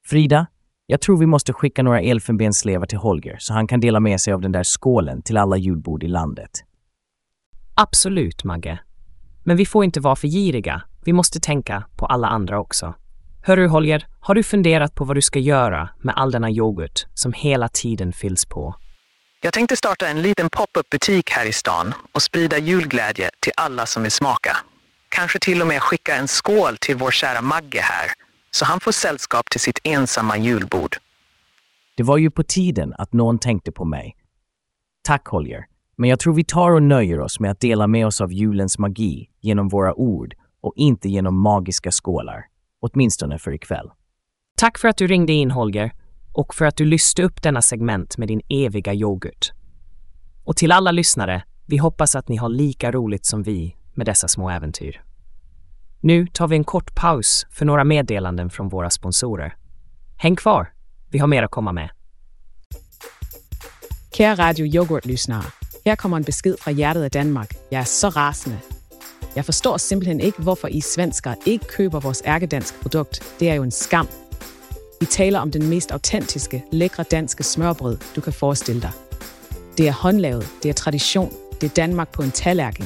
Frida, 0.08 0.46
jag 0.86 1.00
tror 1.00 1.18
vi 1.18 1.26
måste 1.26 1.52
skicka 1.52 1.82
några 1.82 2.00
elfenbenslevar 2.00 2.86
till 2.86 2.98
Holger 2.98 3.36
så 3.38 3.54
han 3.54 3.66
kan 3.66 3.80
dela 3.80 4.00
med 4.00 4.20
sig 4.20 4.32
av 4.32 4.40
den 4.40 4.52
där 4.52 4.64
skålen 4.64 5.22
till 5.22 5.36
alla 5.36 5.56
julbord 5.56 6.04
i 6.04 6.08
landet. 6.08 6.50
Absolut, 7.74 8.44
Magge. 8.44 8.78
Men 9.44 9.56
vi 9.56 9.66
får 9.66 9.84
inte 9.84 10.00
vara 10.00 10.16
för 10.16 10.28
giriga. 10.28 10.82
Vi 11.04 11.12
måste 11.12 11.40
tänka 11.40 11.84
på 11.96 12.06
alla 12.06 12.28
andra 12.28 12.60
också. 12.60 12.94
Hörru 13.42 13.68
Holger, 13.68 14.06
har 14.20 14.34
du 14.34 14.42
funderat 14.42 14.94
på 14.94 15.04
vad 15.04 15.16
du 15.16 15.22
ska 15.22 15.38
göra 15.38 15.88
med 15.98 16.14
all 16.16 16.30
denna 16.30 16.50
yoghurt 16.50 17.06
som 17.14 17.32
hela 17.32 17.68
tiden 17.68 18.12
fylls 18.12 18.46
på? 18.46 18.74
Jag 19.40 19.52
tänkte 19.52 19.76
starta 19.76 20.08
en 20.08 20.22
liten 20.22 20.50
pop-up 20.50 20.90
butik 20.90 21.30
här 21.30 21.46
i 21.46 21.52
stan 21.52 21.94
och 22.12 22.22
sprida 22.22 22.58
julglädje 22.58 23.30
till 23.40 23.52
alla 23.56 23.86
som 23.86 24.02
vill 24.02 24.12
smaka. 24.12 24.56
Kanske 25.08 25.38
till 25.38 25.60
och 25.60 25.66
med 25.66 25.82
skicka 25.82 26.16
en 26.16 26.28
skål 26.28 26.76
till 26.76 26.96
vår 26.96 27.10
kära 27.10 27.42
Magge 27.42 27.80
här, 27.80 28.27
så 28.50 28.64
han 28.64 28.80
får 28.80 28.92
sällskap 28.92 29.50
till 29.50 29.60
sitt 29.60 29.78
ensamma 29.84 30.38
julbord. 30.38 30.96
Det 31.96 32.02
var 32.02 32.18
ju 32.18 32.30
på 32.30 32.42
tiden 32.42 32.94
att 32.98 33.12
någon 33.12 33.38
tänkte 33.38 33.72
på 33.72 33.84
mig. 33.84 34.16
Tack 35.02 35.26
Holger, 35.26 35.66
men 35.96 36.10
jag 36.10 36.20
tror 36.20 36.34
vi 36.34 36.44
tar 36.44 36.70
och 36.70 36.82
nöjer 36.82 37.20
oss 37.20 37.40
med 37.40 37.50
att 37.50 37.60
dela 37.60 37.86
med 37.86 38.06
oss 38.06 38.20
av 38.20 38.32
julens 38.32 38.78
magi 38.78 39.30
genom 39.40 39.68
våra 39.68 39.94
ord 39.94 40.34
och 40.60 40.72
inte 40.76 41.08
genom 41.08 41.40
magiska 41.40 41.90
skålar. 41.90 42.44
Åtminstone 42.80 43.38
för 43.38 43.54
ikväll. 43.54 43.90
Tack 44.56 44.78
för 44.78 44.88
att 44.88 44.96
du 44.96 45.06
ringde 45.06 45.32
in 45.32 45.50
Holger 45.50 45.92
och 46.32 46.54
för 46.54 46.64
att 46.64 46.76
du 46.76 46.84
lyste 46.84 47.22
upp 47.22 47.42
denna 47.42 47.62
segment 47.62 48.18
med 48.18 48.28
din 48.28 48.40
eviga 48.48 48.94
yoghurt. 48.94 49.52
Och 50.44 50.56
till 50.56 50.72
alla 50.72 50.90
lyssnare, 50.90 51.42
vi 51.66 51.76
hoppas 51.76 52.16
att 52.16 52.28
ni 52.28 52.36
har 52.36 52.48
lika 52.48 52.92
roligt 52.92 53.26
som 53.26 53.42
vi 53.42 53.76
med 53.94 54.06
dessa 54.06 54.28
små 54.28 54.50
äventyr. 54.50 55.07
Nu 56.00 56.26
tar 56.26 56.48
vi 56.48 56.56
en 56.56 56.64
kort 56.64 56.94
paus 56.94 57.46
för 57.50 57.64
några 57.64 57.84
meddelanden 57.84 58.50
från 58.50 58.68
våra 58.68 58.90
sponsorer. 58.90 59.56
Häng 60.16 60.36
kvar, 60.36 60.72
vi 61.10 61.18
har 61.18 61.26
mer 61.26 61.42
att 61.42 61.50
komma 61.50 61.72
med. 61.72 61.88
Kära 64.16 64.34
Radio 64.34 64.66
Yoghurt-lyssnare. 64.66 65.50
Her 65.84 65.96
kommer 65.96 66.16
en 66.16 66.24
besked 66.24 66.56
fra 66.60 66.70
hjertet 66.70 67.02
af 67.02 67.10
Danmark. 67.10 67.54
Jeg 67.70 67.80
er 67.80 67.84
så 67.84 68.08
rasende. 68.08 68.58
Jeg 69.36 69.44
forstår 69.44 69.76
simpelthen 69.76 70.20
ikke, 70.20 70.42
hvorfor 70.42 70.68
I 70.68 70.80
svenskere 70.80 71.36
ikke 71.46 71.66
køber 71.66 72.00
vores 72.00 72.22
ærkedansk 72.26 72.80
produkt. 72.82 73.36
Det 73.40 73.50
er 73.50 73.54
jo 73.54 73.62
en 73.62 73.70
skam. 73.70 74.08
Vi 75.00 75.06
taler 75.06 75.40
om 75.40 75.50
den 75.50 75.68
mest 75.68 75.90
autentiske, 75.90 76.64
lækre 76.72 77.02
danske 77.02 77.42
smørbrød, 77.42 77.98
du 78.16 78.20
kan 78.20 78.32
forestille 78.32 78.82
dig. 78.82 78.90
Det 79.78 79.88
er 79.88 79.92
håndlavet, 79.92 80.48
det 80.62 80.68
er 80.68 80.72
tradition, 80.72 81.32
det 81.60 81.70
er 81.70 81.74
Danmark 81.74 82.12
på 82.12 82.22
en 82.22 82.30
tallerken. 82.30 82.84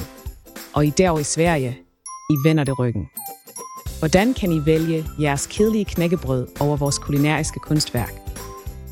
Og 0.73 0.85
I 0.85 0.89
derovre 0.89 1.21
i 1.21 1.23
Sverige, 1.23 1.82
i 2.33 2.35
vender 2.47 2.63
det 2.63 2.79
ryggen. 2.79 3.09
Hvordan 3.99 4.33
kan 4.33 4.51
I 4.51 4.65
vælge 4.65 5.05
jeres 5.19 5.47
kedelige 5.47 5.85
knækkebrød 5.85 6.47
over 6.59 6.77
vores 6.77 6.97
kulinariske 6.97 7.59
kunstværk? 7.59 8.13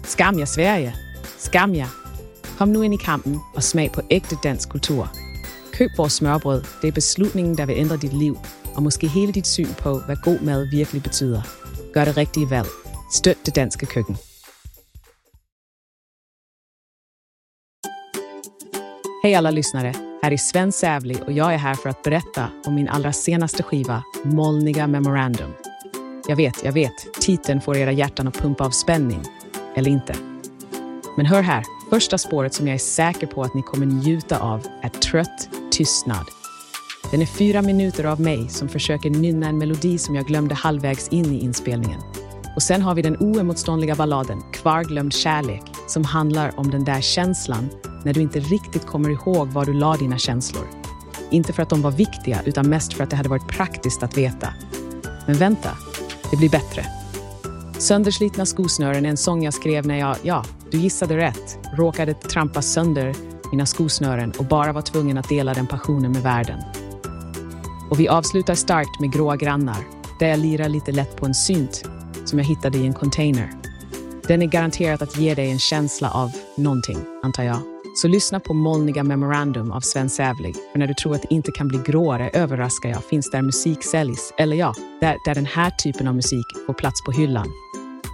Skam 0.03 0.39
jer 0.39 0.45
Sverige! 0.45 0.95
Skam 1.37 1.75
jer! 1.75 1.87
Kom 2.57 2.67
nu 2.67 2.81
ind 2.81 2.93
i 2.93 2.97
kampen 2.97 3.39
og 3.55 3.63
smag 3.63 3.91
på 3.91 4.01
ægte 4.11 4.35
dansk 4.43 4.69
kultur. 4.69 5.11
Køb 5.73 5.89
vores 5.97 6.13
smørbrød. 6.13 6.63
Det 6.81 6.87
er 6.87 6.91
beslutningen, 6.91 7.57
der 7.57 7.65
vil 7.65 7.75
ændre 7.77 7.97
dit 7.97 8.13
liv, 8.13 8.37
og 8.75 8.83
måske 8.83 9.07
hele 9.07 9.31
dit 9.31 9.47
syn 9.47 9.73
på, 9.77 9.99
hvad 9.99 10.15
god 10.23 10.39
mad 10.39 10.67
virkelig 10.71 11.03
betyder. 11.03 11.41
Gør 11.93 12.05
det 12.05 12.17
rigtige 12.17 12.49
valg. 12.49 12.67
Støt 13.13 13.37
det 13.45 13.55
danske 13.55 13.85
køkken. 13.85 14.17
Hej 19.23 19.37
alla 19.37 19.51
lyssnare! 19.51 20.10
Här 20.23 20.31
är 20.31 20.37
Sven 20.37 20.71
Sävli 20.71 21.17
och 21.25 21.31
jag 21.31 21.53
är 21.53 21.57
här 21.57 21.73
för 21.73 21.89
att 21.89 22.03
berätta 22.03 22.49
om 22.65 22.75
min 22.75 22.89
allra 22.89 23.13
senaste 23.13 23.63
skiva, 23.63 24.03
Molniga 24.23 24.87
Memorandum. 24.87 25.53
Jag 26.27 26.35
vet, 26.35 26.63
jag 26.63 26.71
vet, 26.71 27.13
titeln 27.21 27.61
får 27.61 27.77
era 27.77 27.91
hjärtan 27.91 28.27
att 28.27 28.37
pumpa 28.37 28.65
av 28.65 28.69
spänning. 28.69 29.23
Eller 29.75 29.91
inte. 29.91 30.15
Men 31.17 31.25
hör 31.25 31.41
här, 31.41 31.63
första 31.89 32.17
spåret 32.17 32.53
som 32.53 32.67
jag 32.67 32.73
är 32.73 32.79
säker 32.79 33.27
på 33.27 33.41
att 33.41 33.53
ni 33.53 33.61
kommer 33.61 33.85
njuta 33.85 34.39
av 34.39 34.67
är 34.81 34.89
Trött 34.89 35.49
tystnad. 35.71 36.25
Den 37.11 37.21
är 37.21 37.25
fyra 37.25 37.61
minuter 37.61 38.03
av 38.03 38.21
mig 38.21 38.49
som 38.49 38.69
försöker 38.69 39.09
nynna 39.09 39.47
en 39.47 39.57
melodi 39.57 39.97
som 39.97 40.15
jag 40.15 40.25
glömde 40.25 40.55
halvvägs 40.55 41.07
in 41.07 41.33
i 41.33 41.39
inspelningen. 41.39 42.01
Och 42.55 42.63
sen 42.63 42.81
har 42.81 42.95
vi 42.95 43.01
den 43.01 43.17
oemotståndliga 43.17 43.95
balladen 43.95 44.41
Kvarglömd 44.53 45.13
kärlek 45.13 45.63
som 45.87 46.03
handlar 46.03 46.59
om 46.59 46.71
den 46.71 46.83
där 46.83 47.01
känslan 47.01 47.69
när 48.03 48.13
du 48.13 48.21
inte 48.21 48.39
riktigt 48.39 48.85
kommer 48.85 49.09
ihåg 49.09 49.47
var 49.47 49.65
du 49.65 49.73
la 49.73 49.97
dina 49.97 50.17
känslor. 50.17 50.67
Inte 51.29 51.53
för 51.53 51.63
att 51.63 51.69
de 51.69 51.81
var 51.81 51.91
viktiga, 51.91 52.41
utan 52.45 52.69
mest 52.69 52.93
för 52.93 53.03
att 53.03 53.09
det 53.09 53.15
hade 53.15 53.29
varit 53.29 53.47
praktiskt 53.47 54.03
att 54.03 54.17
veta. 54.17 54.53
Men 55.27 55.35
vänta, 55.35 55.69
det 56.31 56.37
blir 56.37 56.49
bättre. 56.49 56.85
Sönderslitna 57.77 58.45
skosnören 58.45 59.05
är 59.05 59.09
en 59.09 59.17
sång 59.17 59.43
jag 59.43 59.53
skrev 59.53 59.85
när 59.85 59.99
jag, 59.99 60.15
ja, 60.21 60.45
du 60.71 60.77
gissade 60.77 61.17
rätt, 61.17 61.57
råkade 61.77 62.13
trampa 62.13 62.61
sönder 62.61 63.15
mina 63.51 63.65
skosnören 63.65 64.33
och 64.37 64.45
bara 64.45 64.73
var 64.73 64.81
tvungen 64.81 65.17
att 65.17 65.29
dela 65.29 65.53
den 65.53 65.67
passionen 65.67 66.11
med 66.11 66.21
världen. 66.21 66.59
Och 67.89 67.99
vi 67.99 68.07
avslutar 68.07 68.55
starkt 68.55 68.99
med 68.99 69.13
Gråa 69.13 69.35
grannar, 69.35 69.87
där 70.19 70.27
jag 70.27 70.39
lirar 70.39 70.69
lite 70.69 70.91
lätt 70.91 71.15
på 71.15 71.25
en 71.25 71.33
synt 71.33 71.83
som 72.25 72.39
jag 72.39 72.45
hittade 72.45 72.77
i 72.77 72.85
en 72.85 72.93
container. 72.93 73.51
Den 74.27 74.41
är 74.41 74.47
garanterat 74.47 75.01
att 75.01 75.17
ge 75.17 75.35
dig 75.35 75.51
en 75.51 75.59
känsla 75.59 76.11
av 76.11 76.31
någonting, 76.57 76.97
antar 77.23 77.43
jag. 77.43 77.80
Så 77.93 78.07
lyssna 78.07 78.39
på 78.39 78.53
Molniga 78.53 79.03
Memorandum 79.03 79.71
av 79.71 79.79
Sven 79.79 80.09
Sävlig. 80.09 80.55
För 80.71 80.79
när 80.79 80.87
du 80.87 80.93
tror 80.93 81.15
att 81.15 81.21
det 81.21 81.33
inte 81.33 81.51
kan 81.51 81.67
bli 81.67 81.79
gråare 81.85 82.29
överraskar 82.29 82.89
jag 82.89 83.03
finns 83.03 83.31
där 83.31 83.41
musik 83.41 83.83
säljs. 83.83 84.33
Eller 84.37 84.55
ja, 84.55 84.73
där, 85.01 85.15
där 85.25 85.35
den 85.35 85.45
här 85.45 85.69
typen 85.69 86.07
av 86.07 86.15
musik 86.15 86.45
får 86.65 86.73
plats 86.73 87.03
på 87.05 87.11
hyllan. 87.11 87.47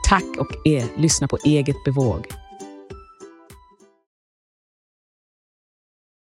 Tack 0.10 0.38
och 0.40 0.68
er, 0.68 0.86
lyssna 0.98 1.28
på 1.28 1.38
eget 1.44 1.84
bevåg. 1.86 2.28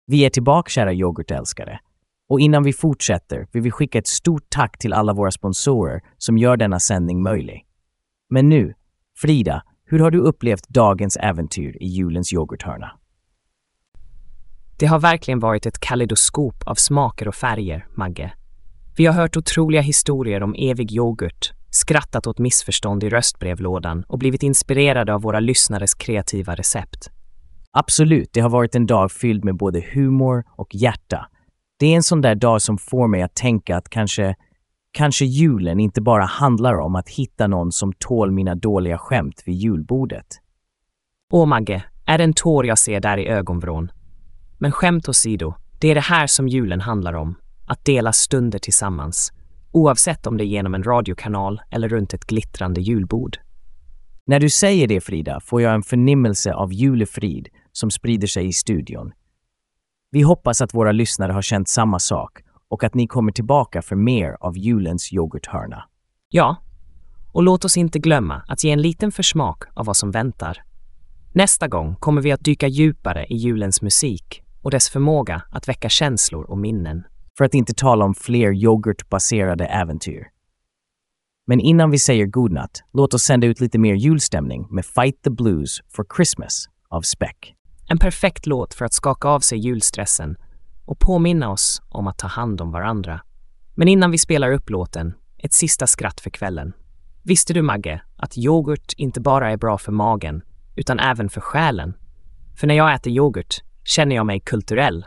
Vi 0.06 0.26
är 0.26 0.30
tillbaka 0.30 0.70
kära 0.70 0.94
yoghurtälskare. 0.94 1.80
Och 2.30 2.40
innan 2.40 2.64
vi 2.64 2.74
fortsätter 2.74 3.48
vill 3.52 3.62
vi 3.62 3.72
skicka 3.72 3.98
ett 3.98 4.08
stort 4.08 4.50
tack 4.50 4.78
till 4.78 4.94
alla 4.94 5.14
våra 5.14 5.32
sponsorer 5.32 6.02
som 6.18 6.38
gör 6.38 6.58
denna 6.58 6.80
sändning 6.80 7.24
möjlig. 7.24 7.66
Men 8.30 8.50
nu, 8.50 8.74
Frida, 9.18 9.64
hur 9.86 10.00
har 10.00 10.12
du 10.12 10.20
upplevt 10.20 10.70
dagens 10.70 11.18
äventyr 11.18 11.78
i 11.80 11.88
julens 11.88 12.34
yoghurthörna? 12.34 12.92
Det 14.84 14.88
har 14.88 15.00
verkligen 15.00 15.40
varit 15.40 15.66
ett 15.66 15.80
kaleidoskop 15.80 16.64
av 16.66 16.76
smaker 16.76 17.28
och 17.28 17.36
färger, 17.36 17.88
Magge. 17.96 18.34
Vi 18.98 19.06
har 19.06 19.14
hört 19.14 19.38
otroliga 19.38 19.82
historier 19.82 20.44
om 20.44 20.56
evig 20.58 20.92
yoghurt, 20.92 21.52
skrattat 21.70 22.28
åt 22.28 22.40
missförstånd 22.40 23.04
i 23.04 23.10
röstbrevlådan 23.10 24.04
och 24.08 24.20
blivit 24.20 24.44
inspirerade 24.44 25.14
av 25.14 25.22
våra 25.22 25.40
lyssnares 25.40 25.94
kreativa 25.94 26.56
recept. 26.56 27.10
Absolut, 27.72 28.30
det 28.34 28.40
har 28.40 28.50
varit 28.50 28.76
en 28.76 28.86
dag 28.86 29.12
fylld 29.12 29.46
med 29.46 29.58
både 29.58 29.82
humor 29.94 30.44
och 30.56 30.76
hjärta. 30.76 31.28
Det 31.80 31.86
är 31.86 31.96
en 31.96 32.04
sån 32.04 32.22
där 32.22 32.36
dag 32.36 32.62
som 32.62 32.78
får 32.78 33.08
mig 33.08 33.22
att 33.22 33.36
tänka 33.36 33.78
att 33.78 33.90
kanske, 33.90 34.36
kanske 34.92 35.26
julen 35.26 35.80
inte 35.80 36.02
bara 36.02 36.26
handlar 36.26 36.80
om 36.80 36.96
att 36.96 37.10
hitta 37.10 37.48
någon 37.48 37.72
som 37.72 37.94
tål 37.94 38.32
mina 38.32 38.56
dåliga 38.56 38.98
skämt 38.98 39.44
vid 39.46 39.56
julbordet. 39.56 40.28
Åh 41.32 41.46
Magge, 41.46 41.84
är 42.06 42.18
det 42.18 42.24
en 42.24 42.34
tår 42.34 42.66
jag 42.66 42.78
ser 42.78 43.00
där 43.00 43.18
i 43.18 43.28
ögonvrån? 43.28 43.92
Men 44.58 44.72
skämt 44.72 45.10
åsido, 45.10 45.54
det 45.80 45.88
är 45.88 45.96
det 45.96 46.02
här 46.02 46.28
som 46.28 46.48
julen 46.48 46.82
handlar 46.82 47.14
om. 47.14 47.36
Att 47.66 47.86
dela 47.86 48.14
stunder 48.14 48.60
tillsammans. 48.60 49.34
Oavsett 49.72 50.28
om 50.28 50.38
det 50.38 50.44
är 50.44 50.48
genom 50.48 50.76
en 50.76 50.84
radiokanal 50.84 51.62
eller 51.72 51.90
runt 51.90 52.14
ett 52.14 52.26
glittrande 52.26 52.82
julbord. 52.82 53.38
När 54.26 54.40
du 54.40 54.50
säger 54.50 54.88
det 54.88 55.02
Frida 55.02 55.40
får 55.40 55.62
jag 55.62 55.74
en 55.74 55.84
förnimmelse 55.84 56.54
av 56.54 56.74
julefrid 56.74 57.48
som 57.72 57.92
sprider 57.92 58.28
sig 58.28 58.48
i 58.48 58.54
studion. 58.54 59.12
Vi 60.12 60.22
hoppas 60.22 60.62
att 60.62 60.74
våra 60.74 60.92
lyssnare 60.92 61.32
har 61.32 61.42
känt 61.42 61.68
samma 61.68 62.00
sak 62.00 62.44
och 62.68 62.84
att 62.84 62.94
ni 62.94 63.08
kommer 63.08 63.32
tillbaka 63.32 63.82
för 63.82 63.96
mer 63.96 64.38
av 64.40 64.58
julens 64.58 65.14
yoghurthörna. 65.14 65.84
Ja, 66.30 66.58
och 67.32 67.44
låt 67.44 67.66
oss 67.66 67.78
inte 67.78 68.00
glömma 68.00 68.44
att 68.48 68.64
ge 68.64 68.72
en 68.72 68.82
liten 68.82 69.12
försmak 69.12 69.64
av 69.74 69.86
vad 69.86 69.98
som 69.98 70.12
väntar. 70.12 70.64
Nästa 71.34 71.68
gång 71.68 71.96
kommer 71.96 72.22
vi 72.22 72.32
att 72.32 72.44
dyka 72.44 72.68
djupare 72.68 73.26
i 73.26 73.36
julens 73.36 73.82
musik 73.82 74.43
och 74.64 74.72
dess 74.72 74.90
förmåga 74.90 75.42
att 75.50 75.68
väcka 75.68 75.90
känslor 75.90 76.44
och 76.44 76.58
minnen. 76.58 77.04
För 77.38 77.46
att 77.46 77.54
inte 77.54 77.74
tala 77.74 78.06
om 78.06 78.16
fler 78.16 78.54
yoghurtbaserade 78.54 79.66
äventyr. 79.66 80.28
Men 81.48 81.60
innan 81.60 81.92
vi 81.92 82.00
säger 82.00 82.26
godnatt, 82.26 82.84
låt 82.94 83.14
oss 83.14 83.24
sända 83.24 83.48
ut 83.48 83.60
lite 83.60 83.80
mer 83.80 83.96
julstämning 83.96 84.68
med 84.70 84.86
Fight 84.86 85.24
the 85.24 85.30
Blues 85.30 85.82
for 85.90 86.06
Christmas 86.16 86.70
av 86.90 87.02
Speck. 87.02 87.56
En 87.90 87.98
perfekt 87.98 88.46
låt 88.46 88.74
för 88.74 88.86
att 88.86 88.94
skaka 88.94 89.28
av 89.28 89.40
sig 89.40 89.60
julstressen 89.60 90.36
och 90.86 91.00
påminna 91.00 91.52
oss 91.52 91.82
om 91.90 92.08
att 92.08 92.18
ta 92.18 92.28
hand 92.28 92.62
om 92.62 92.72
varandra. 92.72 93.22
Men 93.76 93.88
innan 93.88 94.12
vi 94.12 94.18
spelar 94.18 94.52
upp 94.52 94.70
låten, 94.70 95.14
ett 95.38 95.54
sista 95.54 95.88
skratt 95.88 96.22
för 96.22 96.30
kvällen. 96.30 96.74
Visste 97.24 97.54
du 97.54 97.62
Magge, 97.62 98.02
att 98.18 98.38
yoghurt 98.38 98.94
inte 98.98 99.22
bara 99.22 99.52
är 99.52 99.58
bra 99.58 99.78
för 99.78 99.92
magen, 99.92 100.42
utan 100.76 101.00
även 101.00 101.30
för 101.30 101.42
själen? 101.42 101.94
För 102.56 102.68
när 102.68 102.76
jag 102.76 102.94
äter 102.94 103.14
yoghurt 103.14 103.64
känner 103.84 104.16
jag 104.16 104.26
mig 104.26 104.40
kulturell. 104.40 105.06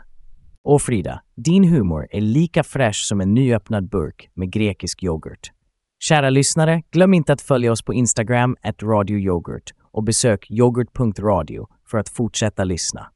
Och 0.63 0.81
Frida, 0.81 1.21
din 1.35 1.63
humor 1.63 2.07
är 2.11 2.21
lika 2.21 2.63
fräsch 2.63 3.05
som 3.07 3.21
en 3.21 3.33
nyöppnad 3.33 3.89
burk 3.89 4.29
med 4.33 4.51
grekisk 4.51 5.03
yoghurt. 5.03 5.51
Kära 5.99 6.29
lyssnare, 6.29 6.81
glöm 6.91 7.13
inte 7.13 7.33
att 7.33 7.41
följa 7.41 7.71
oss 7.71 7.81
på 7.81 7.93
Instagram, 7.93 8.55
at 8.61 8.83
radioyoghurt 8.83 9.73
och 9.91 10.03
besök 10.03 10.51
yoghurt.radio 10.51 11.67
för 11.91 11.97
att 11.97 12.09
fortsätta 12.09 12.63
lyssna. 12.63 13.11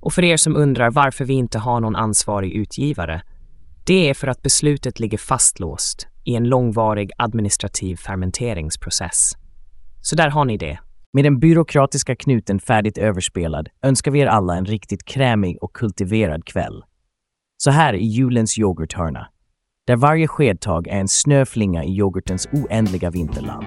Och 0.00 0.12
för 0.12 0.24
er 0.24 0.36
som 0.36 0.56
undrar 0.56 0.90
varför 0.90 1.24
vi 1.24 1.34
inte 1.34 1.58
har 1.58 1.80
någon 1.80 1.96
ansvarig 1.96 2.52
utgivare, 2.52 3.22
det 3.86 4.10
är 4.10 4.14
för 4.14 4.28
att 4.28 4.42
beslutet 4.42 5.00
ligger 5.00 5.18
fastlåst 5.18 6.08
i 6.24 6.34
en 6.34 6.48
långvarig 6.48 7.10
administrativ 7.18 7.96
fermenteringsprocess. 7.96 9.32
Så 10.00 10.16
där 10.16 10.28
har 10.28 10.44
ni 10.44 10.56
det. 10.56 10.78
Med 11.16 11.24
den 11.24 11.38
byråkratiska 11.38 12.16
knuten 12.16 12.60
färdigt 12.60 12.98
överspelad 12.98 13.68
önskar 13.82 14.10
vi 14.10 14.20
er 14.20 14.26
alla 14.26 14.56
en 14.56 14.64
riktigt 14.64 15.04
krämig 15.04 15.62
och 15.62 15.72
kultiverad 15.72 16.44
kväll. 16.44 16.84
Så 17.56 17.70
här 17.70 17.94
i 17.94 18.04
julens 18.04 18.58
yoghurthörna, 18.58 19.26
där 19.86 19.96
varje 19.96 20.28
skedtag 20.28 20.88
är 20.88 21.00
en 21.00 21.08
snöflinga 21.08 21.84
i 21.84 21.96
yoghurtens 21.96 22.48
oändliga 22.52 23.10
vinterland. 23.10 23.66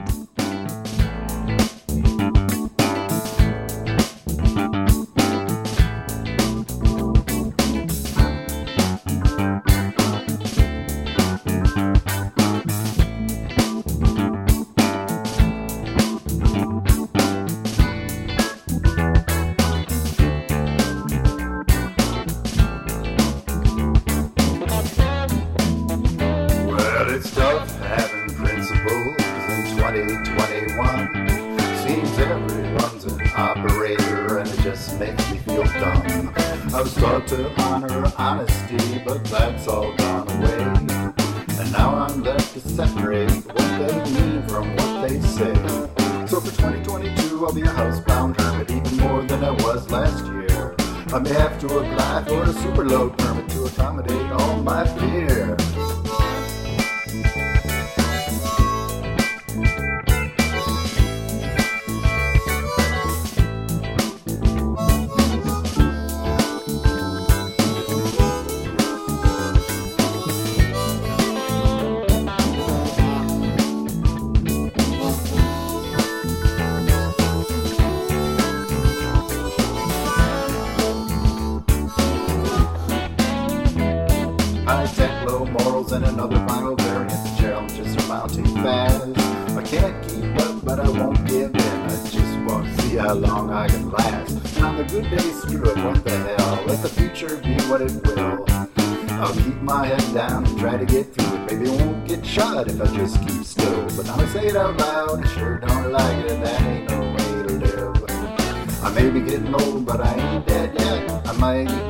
Try 100.67 100.77
to 100.77 100.85
get 100.85 101.13
through 101.13 101.33
it. 101.37 101.51
Maybe 101.51 101.69
I 101.69 101.85
won't 101.85 102.07
get 102.07 102.25
shot 102.25 102.67
if 102.67 102.81
I 102.81 102.87
just 102.87 103.21
keep 103.21 103.43
still. 103.45 103.83
But 103.95 104.05
now 104.07 104.15
I 104.15 104.25
say 104.27 104.47
it 104.47 104.57
out 104.57 104.77
loud, 104.77 105.25
I 105.25 105.27
sure 105.29 105.59
don't 105.59 105.91
like 105.93 106.25
it, 106.25 106.43
that 106.43 106.61
ain't 106.61 106.89
no 106.89 106.99
way 107.15 107.47
to 107.47 107.53
live. 107.63 108.83
I 108.83 108.91
may 108.93 109.09
be 109.09 109.21
getting 109.21 109.55
old, 109.55 109.85
but 109.85 110.01
I 110.01 110.13
ain't 110.13 110.45
dead 110.45 110.75
yet. 110.77 111.25
I 111.25 111.31
might 111.33 111.86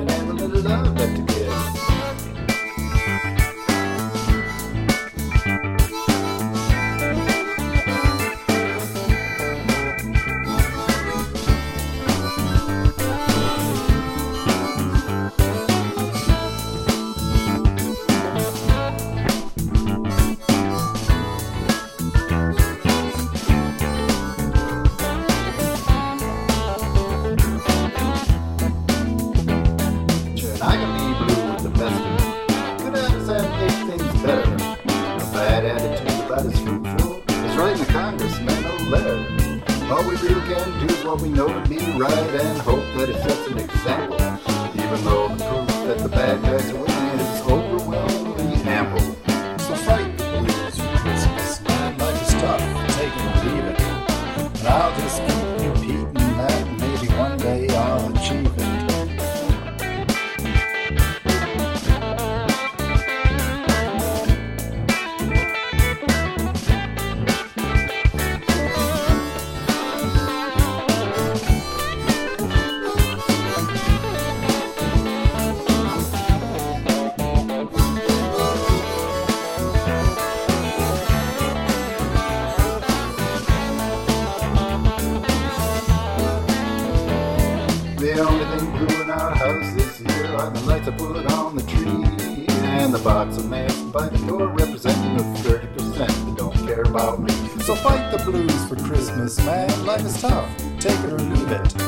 fight 97.77 98.11
the 98.11 98.17
blues 98.23 98.65
for 98.65 98.75
Christmas, 98.75 99.37
man. 99.45 99.85
Life 99.85 100.05
is 100.05 100.21
tough, 100.21 100.49
take 100.79 100.99
it 100.99 101.13
or 101.13 101.19
leave 101.19 101.51
it. 101.51 101.81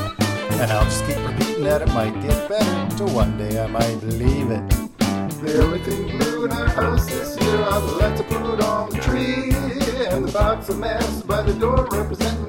And 0.59 0.71
I'll 0.71 0.83
just 0.85 1.05
keep 1.05 1.17
repeating 1.17 1.63
that 1.63 1.81
it 1.81 1.87
might 1.89 2.13
get 2.21 2.49
better, 2.49 2.97
till 2.97 3.09
one 3.09 3.37
day 3.37 3.61
I 3.63 3.67
might 3.67 4.01
leave 4.03 4.51
it. 4.51 4.69
The 5.41 5.63
only 5.63 5.79
thing 5.79 6.17
blue 6.17 6.45
in 6.45 6.51
our 6.51 6.67
house 6.67 7.05
this 7.05 7.39
year 7.41 7.61
I'd 7.61 7.83
like 7.99 8.17
to 8.17 8.23
put 8.23 8.61
on 8.61 8.89
the 8.89 8.97
tree. 8.99 9.53
And 10.09 10.25
the 10.27 10.31
box 10.31 10.69
of 10.69 10.79
masks 10.79 11.21
by 11.21 11.41
the 11.43 11.53
door 11.53 11.87
representing 11.91 12.43
the 12.45 12.48